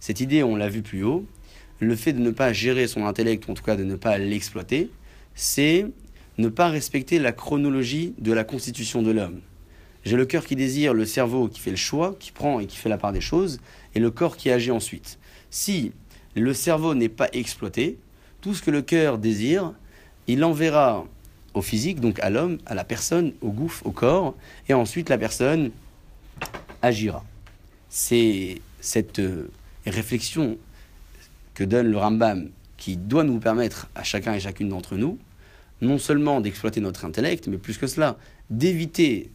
[0.00, 1.24] Cette idée, on l'a vu plus haut,
[1.80, 4.18] le fait de ne pas gérer son intellect, ou en tout cas de ne pas
[4.18, 4.90] l'exploiter,
[5.34, 5.86] c'est
[6.38, 9.40] ne pas respecter la chronologie de la constitution de l'homme.
[10.04, 12.76] J'ai le cœur qui désire, le cerveau qui fait le choix, qui prend et qui
[12.76, 13.60] fait la part des choses,
[13.94, 15.18] et le corps qui agit ensuite.
[15.54, 15.92] Si
[16.34, 17.96] le cerveau n'est pas exploité,
[18.40, 19.72] tout ce que le cœur désire,
[20.26, 21.06] il enverra
[21.54, 24.34] au physique, donc à l'homme, à la personne, au gouffre, au corps,
[24.68, 25.70] et ensuite la personne
[26.82, 27.24] agira.
[27.88, 29.48] C'est cette euh,
[29.86, 30.58] réflexion
[31.54, 35.20] que donne le Rambam, qui doit nous permettre à chacun et chacune d'entre nous,
[35.80, 38.18] non seulement d'exploiter notre intellect, mais plus que cela,
[38.50, 39.30] d'éviter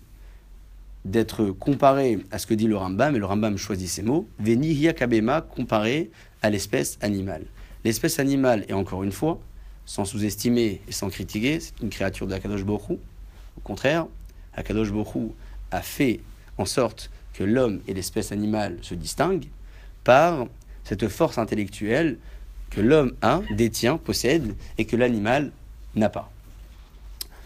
[1.05, 4.93] d'être comparé à ce que dit le Rambam, et le Rambam choisit ces mots, Veni
[4.93, 7.45] kabema, comparé à l'espèce animale.
[7.85, 9.39] L'espèce animale, et encore une fois,
[9.85, 12.63] sans sous-estimer et sans critiquer, c'est une créature de Akadosh.
[12.63, 12.99] Au
[13.63, 14.07] contraire,
[14.53, 15.33] Akadosh Borou
[15.71, 16.19] a fait
[16.57, 19.47] en sorte que l'homme et l'espèce animale se distinguent
[20.03, 20.47] par
[20.83, 22.17] cette force intellectuelle
[22.69, 25.51] que l'homme a, détient, possède, et que l'animal
[25.95, 26.31] n'a pas.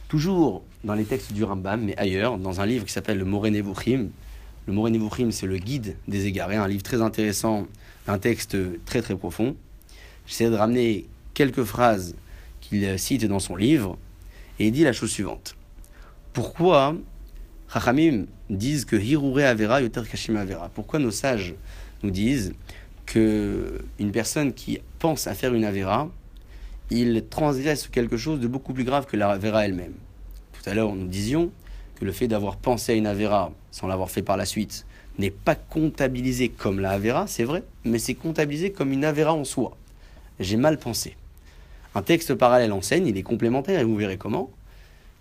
[0.08, 3.52] Toujours dans les textes du Rambam, mais ailleurs, dans un livre qui s'appelle le Moré
[3.52, 4.10] Nevuchim.
[4.68, 7.68] Le Moré Nevuchim, c'est le guide des égarés, un livre très intéressant,
[8.08, 9.56] un texte très très profond.
[10.26, 12.16] J'essaie de ramener quelques phrases
[12.62, 13.98] qu'il cite dans son livre,
[14.60, 15.56] et il dit la chose suivante.
[16.34, 16.96] Pourquoi
[17.72, 20.70] Chachamim disent que Hirure Avera Yoter Kashim Avera?
[20.70, 21.56] Pourquoi nos sages
[22.04, 22.54] nous disent
[23.06, 26.10] que une personne qui pense à faire une Avera,
[26.90, 29.94] il transgresse quelque chose de beaucoup plus grave que la Avera elle-même?
[30.64, 31.52] Tout à l'heure, nous disions
[31.96, 34.86] que le fait d'avoir pensé à une Avera sans l'avoir fait par la suite
[35.20, 39.44] n'est pas comptabilisé comme la Avera, c'est vrai, mais c'est comptabilisé comme une Avera en
[39.44, 39.76] soi.
[40.40, 41.16] J'ai mal pensé.
[41.96, 44.52] Un texte parallèle enseigne, il est complémentaire et vous verrez comment,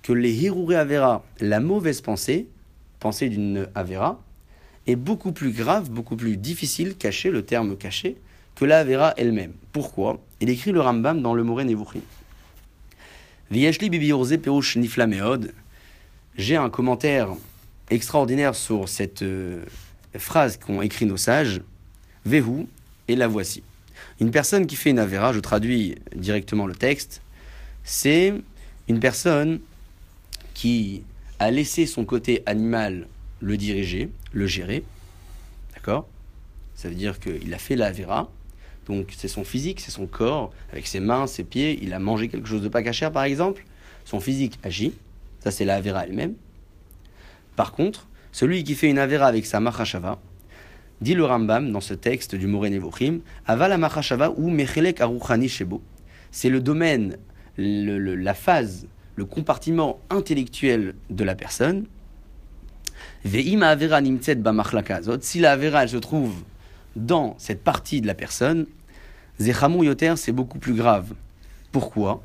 [0.02, 2.46] que les Hirure Avera, la mauvaise pensée,
[3.00, 4.20] pensée d'une Avera,
[4.86, 8.16] est beaucoup plus grave, beaucoup plus difficile, caché, le terme caché,
[8.54, 9.52] que la Avera elle-même.
[9.72, 10.20] Pourquoi?
[10.40, 12.00] Il écrit le Rambam dans le Moré Nevuchim.
[16.36, 17.28] J'ai un commentaire
[17.90, 19.62] extraordinaire sur cette euh,
[20.16, 21.60] phrase qu'ont écrit nos sages.
[22.24, 22.66] Vehu,
[23.08, 23.62] et la voici.
[24.20, 27.20] Une personne qui fait une Avera, je traduis directement le texte,
[27.84, 28.32] c'est
[28.88, 29.60] une personne
[30.54, 31.02] qui
[31.38, 33.06] a laissé son côté animal
[33.40, 34.82] le diriger, le gérer.
[35.74, 36.08] D'accord?
[36.74, 37.92] Ça veut dire qu'il a fait la.
[38.86, 41.78] Donc c'est son physique, c'est son corps, avec ses mains, ses pieds.
[41.82, 43.64] Il a mangé quelque chose de pas cachère, par exemple.
[44.04, 44.92] Son physique agit.
[45.40, 46.34] Ça, c'est la Avera elle-même.
[47.56, 50.18] Par contre, celui qui fait une Avera avec sa Machashava,
[51.00, 55.82] dit le Rambam dans ce texte du Moré Nevochim, Avala Machashava ou Mechelek Aruchani Shebo.
[56.30, 57.16] C'est le domaine,
[57.56, 61.86] la phase, le compartiment intellectuel de la personne
[63.24, 63.56] si
[65.40, 66.34] la avera, elle se trouve
[66.96, 68.66] dans cette partie de la personne,
[69.40, 71.14] yoter, c'est beaucoup plus grave.
[71.70, 72.22] Pourquoi?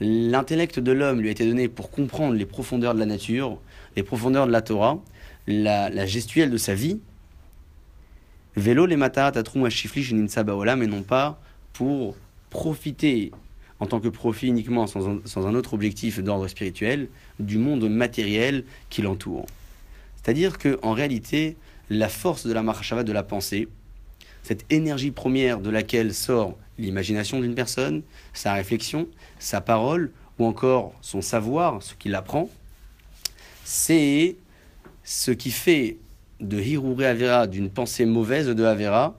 [0.00, 3.58] L'intellect de l'homme lui a été donné pour comprendre les profondeurs de la nature,
[3.96, 4.98] les profondeurs de la Torah,
[5.46, 7.00] la, gestuelle de sa vie.
[8.56, 8.96] Vélo les
[10.86, 11.40] non pas
[11.72, 12.16] pour
[12.50, 13.30] profiter
[13.78, 17.08] en tant que profit uniquement sans un, autre objectif d'ordre spirituel
[17.38, 19.46] du monde matériel qui l'entoure.
[20.22, 21.56] C'est-à-dire qu'en réalité,
[21.88, 23.68] la force de la marachava, de la pensée,
[24.42, 28.02] cette énergie première de laquelle sort l'imagination d'une personne,
[28.32, 29.06] sa réflexion,
[29.38, 32.48] sa parole, ou encore son savoir, ce qu'il apprend,
[33.64, 34.36] c'est
[35.04, 35.98] ce qui fait
[36.40, 39.14] de Hirure Avera, d'une pensée mauvaise de Avera,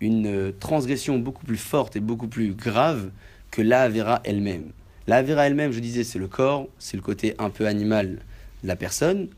[0.00, 3.10] une transgression beaucoup plus forte et beaucoup plus grave
[3.50, 4.72] que la Avera elle-même.
[5.06, 8.18] La Avera elle-même, je disais, c'est le corps, c'est le côté un peu animal
[8.62, 9.28] de la personne.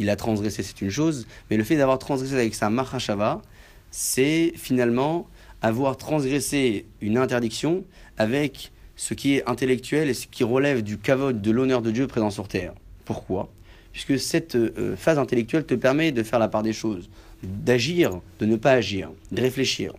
[0.00, 3.42] Il a transgressé, c'est une chose, mais le fait d'avoir transgressé avec sa Mahashava,
[3.90, 5.28] c'est finalement
[5.60, 7.84] avoir transgressé une interdiction
[8.16, 12.06] avec ce qui est intellectuel et ce qui relève du kavod, de l'honneur de Dieu
[12.06, 12.72] présent sur terre.
[13.04, 13.50] Pourquoi?
[13.92, 17.10] Puisque cette euh, phase intellectuelle te permet de faire la part des choses
[17.42, 19.92] d'agir, de ne pas agir, de réfléchir.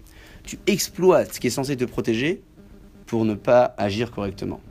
[0.43, 2.41] Tu exploites ce qui est censé te protéger
[3.05, 4.61] pour ne pas agir correctement.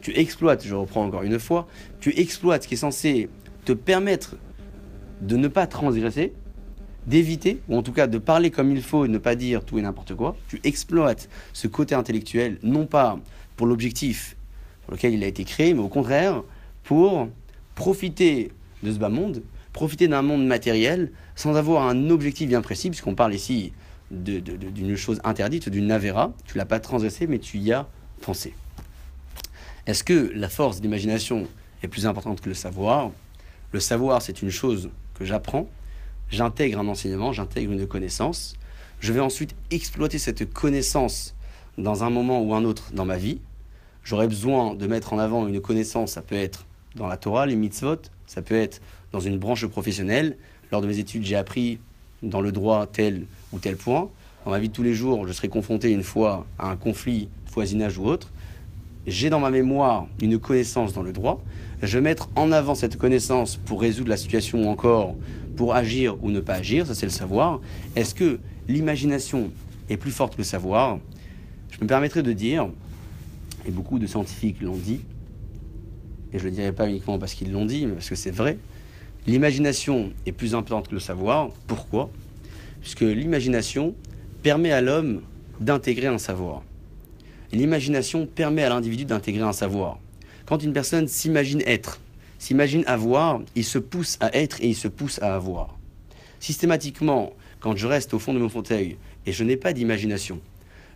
[0.00, 1.66] Tu exploites, je reprends encore une fois,
[1.98, 3.28] tu exploites ce qui est censé
[3.64, 4.36] te permettre
[5.20, 6.32] de ne pas transgresser
[7.06, 9.78] d'éviter, ou en tout cas de parler comme il faut et ne pas dire tout
[9.78, 10.36] et n'importe quoi.
[10.48, 13.18] Tu exploites ce côté intellectuel, non pas
[13.56, 14.36] pour l'objectif
[14.84, 16.42] pour lequel il a été créé, mais au contraire
[16.82, 17.28] pour
[17.74, 18.52] profiter
[18.82, 19.42] de ce bas monde,
[19.72, 23.72] profiter d'un monde matériel sans avoir un objectif bien précis, puisqu'on parle ici
[24.10, 26.32] d'une chose interdite, d'une avera.
[26.44, 27.88] Tu l'as pas transgressé, mais tu y as
[28.20, 28.54] pensé.
[29.86, 31.46] Est-ce que la force d'imagination
[31.82, 33.10] est plus importante que le savoir?
[33.72, 35.68] Le savoir, c'est une chose que j'apprends,
[36.28, 38.56] j'intègre un enseignement, j'intègre une connaissance,
[39.00, 41.34] je vais ensuite exploiter cette connaissance
[41.78, 43.40] dans un moment ou un autre dans ma vie.
[44.04, 47.56] J'aurai besoin de mettre en avant une connaissance, ça peut être dans la Torah, les
[47.56, 47.96] mitzvot,
[48.26, 48.80] ça peut être
[49.12, 50.36] dans une branche professionnelle.
[50.72, 51.78] Lors de mes études, j'ai appris
[52.22, 54.08] dans le droit tel ou tel point.
[54.44, 57.28] Dans ma vie de tous les jours, je serai confronté une fois à un conflit,
[57.52, 58.30] voisinage ou autre.
[59.06, 61.42] J'ai dans ma mémoire une connaissance dans le droit.
[61.82, 65.14] Je vais mettre en avant cette connaissance pour résoudre la situation ou encore
[65.56, 66.86] pour agir ou ne pas agir.
[66.86, 67.60] Ça, c'est le savoir.
[67.96, 69.50] Est-ce que l'imagination
[69.90, 70.98] est plus forte que le savoir?
[71.70, 72.68] Je me permettrai de dire,
[73.66, 75.00] et beaucoup de scientifiques l'ont dit,
[76.32, 78.30] et je ne le dirai pas uniquement parce qu'ils l'ont dit, mais parce que c'est
[78.30, 78.58] vrai,
[79.26, 81.50] l'imagination est plus importante que le savoir.
[81.66, 82.10] Pourquoi?
[82.80, 83.94] Puisque l'imagination
[84.42, 85.20] permet à l'homme
[85.60, 86.62] d'intégrer un savoir.
[87.52, 89.98] L'imagination permet à l'individu d'intégrer un savoir.
[90.46, 92.00] Quand une personne s'imagine être,
[92.38, 95.76] s'imagine avoir, il se pousse à être et il se pousse à avoir.
[96.38, 100.40] Systématiquement, quand je reste au fond de mon fauteuil et je n'ai pas d'imagination,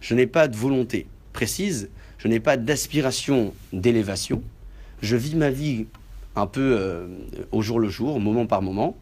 [0.00, 1.88] je n'ai pas de volonté précise,
[2.18, 4.40] je n'ai pas d'aspiration d'élévation,
[5.02, 5.86] je vis ma vie
[6.36, 7.08] un peu euh,
[7.50, 8.96] au jour le jour, moment par moment.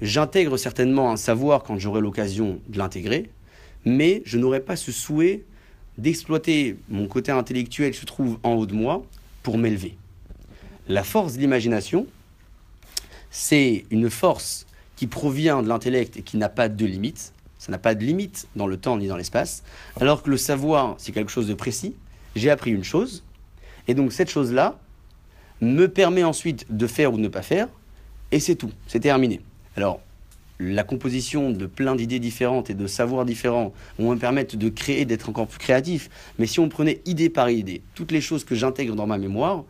[0.00, 3.30] J'intègre certainement un savoir quand j'aurai l'occasion de l'intégrer,
[3.84, 5.42] mais je n'aurai pas ce souhait
[5.98, 9.04] d'exploiter mon côté intellectuel qui se trouve en haut de moi
[9.44, 9.96] pour m'élever.
[10.88, 12.08] La force de l'imagination,
[13.30, 14.66] c'est une force
[14.96, 17.32] qui provient de l'intellect et qui n'a pas de limite.
[17.58, 19.62] Ça n'a pas de limite dans le temps ni dans l'espace.
[20.00, 21.94] Alors que le savoir, c'est quelque chose de précis.
[22.34, 23.22] J'ai appris une chose,
[23.86, 24.78] et donc cette chose-là
[25.60, 27.68] me permet ensuite de faire ou de ne pas faire,
[28.32, 29.40] et c'est tout, c'est terminé.
[29.76, 30.00] Alors,
[30.58, 35.04] la composition de plein d'idées différentes et de savoirs différents vont me permettre de créer,
[35.04, 36.10] d'être encore plus créatif.
[36.38, 39.64] Mais si on prenait idée par idée, toutes les choses que j'intègre dans ma mémoire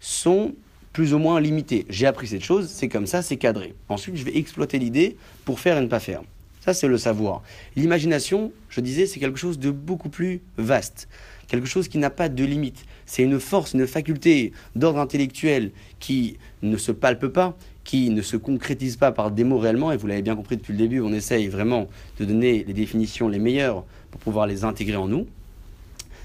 [0.00, 0.54] sont
[0.92, 1.86] plus ou moins limitées.
[1.88, 3.74] J'ai appris cette chose, c'est comme ça, c'est cadré.
[3.88, 6.22] Ensuite, je vais exploiter l'idée pour faire et ne pas faire.
[6.60, 7.42] Ça, c'est le savoir.
[7.76, 11.08] L'imagination, je disais, c'est quelque chose de beaucoup plus vaste
[11.46, 12.84] quelque chose qui n'a pas de limite.
[13.06, 18.36] C'est une force, une faculté d'ordre intellectuel qui ne se palpe pas, qui ne se
[18.36, 21.12] concrétise pas par des mots réellement, et vous l'avez bien compris depuis le début, on
[21.12, 21.86] essaye vraiment
[22.18, 25.26] de donner les définitions les meilleures pour pouvoir les intégrer en nous,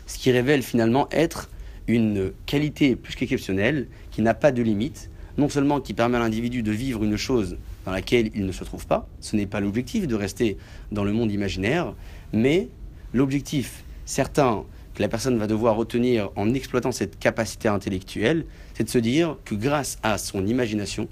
[0.07, 1.49] ce qui révèle finalement être
[1.88, 6.64] une qualité plus qu'exceptionnelle, qui n'a pas de limite, non seulement qui permet à l'individu
[6.64, 10.07] de vivre une chose dans laquelle il ne se trouve pas, ce n'est pas l'objectif
[10.07, 10.57] de rester
[10.91, 11.93] dans le monde imaginaire,
[12.34, 12.70] mais
[13.14, 14.64] l'objectif certain
[14.95, 19.38] que la personne va devoir retenir en exploitant cette capacité intellectuelle, c'est de se dire
[19.45, 21.07] que grâce à son imagination,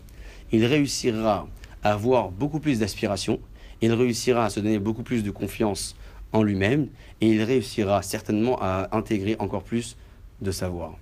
[0.52, 1.48] il réussira
[1.84, 3.40] à avoir beaucoup plus d'aspiration,
[3.82, 5.96] il réussira à se donner beaucoup plus de confiance
[6.34, 6.88] en lui-même,
[7.22, 9.96] et il réussira certainement à intégrer encore plus
[10.42, 10.94] de savoir.